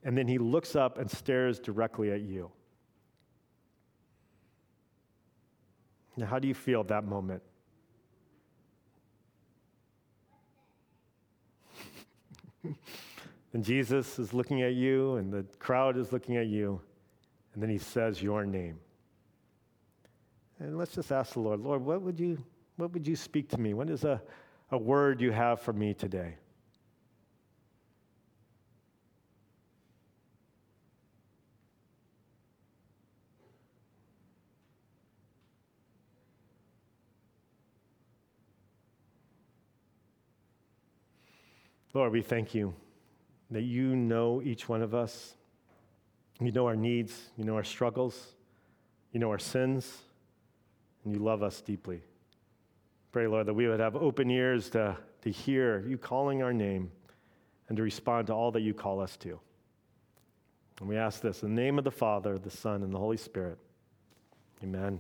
And 0.03 0.17
then 0.19 0.27
he 0.27 0.39
looks 0.39 0.75
up 0.75 0.99
and 0.99 1.11
stares 1.11 1.61
directly 1.61 2.11
at 2.11 2.23
you. 2.23 2.51
Now, 6.17 6.27
how 6.27 6.39
do 6.39 6.47
you 6.47 6.55
feel 6.55 6.81
at 6.81 6.89
that 6.89 7.05
moment? 7.05 7.43
and 13.53 13.65
Jesus 13.65 14.19
is 14.19 14.33
looking 14.33 14.63
at 14.63 14.75
you, 14.75 15.17
and 15.17 15.33
the 15.33 15.45
crowd 15.59 15.97
is 15.97 16.13
looking 16.13 16.37
at 16.37 16.47
you, 16.47 16.81
and 17.53 17.63
then 17.63 17.71
he 17.71 17.79
says 17.79 18.23
your 18.23 18.47
name. 18.47 18.79
And 20.61 20.79
let's 20.79 20.95
just 20.95 21.11
ask 21.11 21.33
the 21.33 21.41
Lord, 21.41 21.61
Lord, 21.61 21.85
what 21.85 22.01
would 22.03 22.19
you, 22.21 22.39
what 22.77 22.93
would 22.93 23.07
you 23.07 23.17
speak 23.17 23.49
to 23.51 23.59
me? 23.59 23.75
What 23.75 23.91
is 23.91 24.05
a, 24.05 24.23
a 24.71 24.79
word 24.79 25.21
you 25.21 25.33
have 25.33 25.61
for 25.61 25.73
me 25.73 25.95
today? 25.95 26.37
Lord, 41.95 42.11
we 42.11 42.23
thank 42.23 42.55
you 42.55 42.75
that 43.53 43.63
you 43.63 43.95
know 43.95 44.43
each 44.43 44.69
one 44.69 44.83
of 44.83 44.95
us. 44.95 45.35
You 46.41 46.51
know 46.51 46.67
our 46.67 46.75
needs, 46.75 47.31
you 47.37 47.45
know 47.45 47.55
our 47.55 47.63
struggles, 47.63 48.35
you 49.13 49.21
know 49.21 49.31
our 49.31 49.39
sins, 49.39 50.03
and 51.05 51.15
you 51.15 51.21
love 51.21 51.45
us 51.45 51.61
deeply. 51.61 52.03
Pray, 53.13 53.29
Lord, 53.29 53.47
that 53.47 53.55
we 53.55 53.69
would 53.69 53.79
have 53.79 53.95
open 53.95 54.29
ears 54.29 54.69
to, 54.71 54.97
to 55.23 55.31
hear 55.31 55.85
you 55.87 55.97
calling 55.97 56.43
our 56.43 56.53
name 56.53 56.91
and 57.69 57.77
to 57.77 57.85
respond 57.85 58.27
to 58.27 58.33
all 58.33 58.51
that 58.51 58.63
you 58.63 58.75
call 58.75 59.01
us 59.01 59.17
to. 59.19 59.39
And 60.81 60.89
we 60.89 60.97
ask 60.97 61.21
this 61.21 61.45
in 61.45 61.55
the 61.55 61.63
name 61.63 61.79
of 61.79 61.85
the 61.85 61.93
Father, 61.93 62.37
the 62.37 62.51
Son, 62.51 62.83
and 62.83 62.93
the 62.93 62.99
Holy 62.99 63.17
Spirit. 63.17 63.59
Amen. 64.65 64.99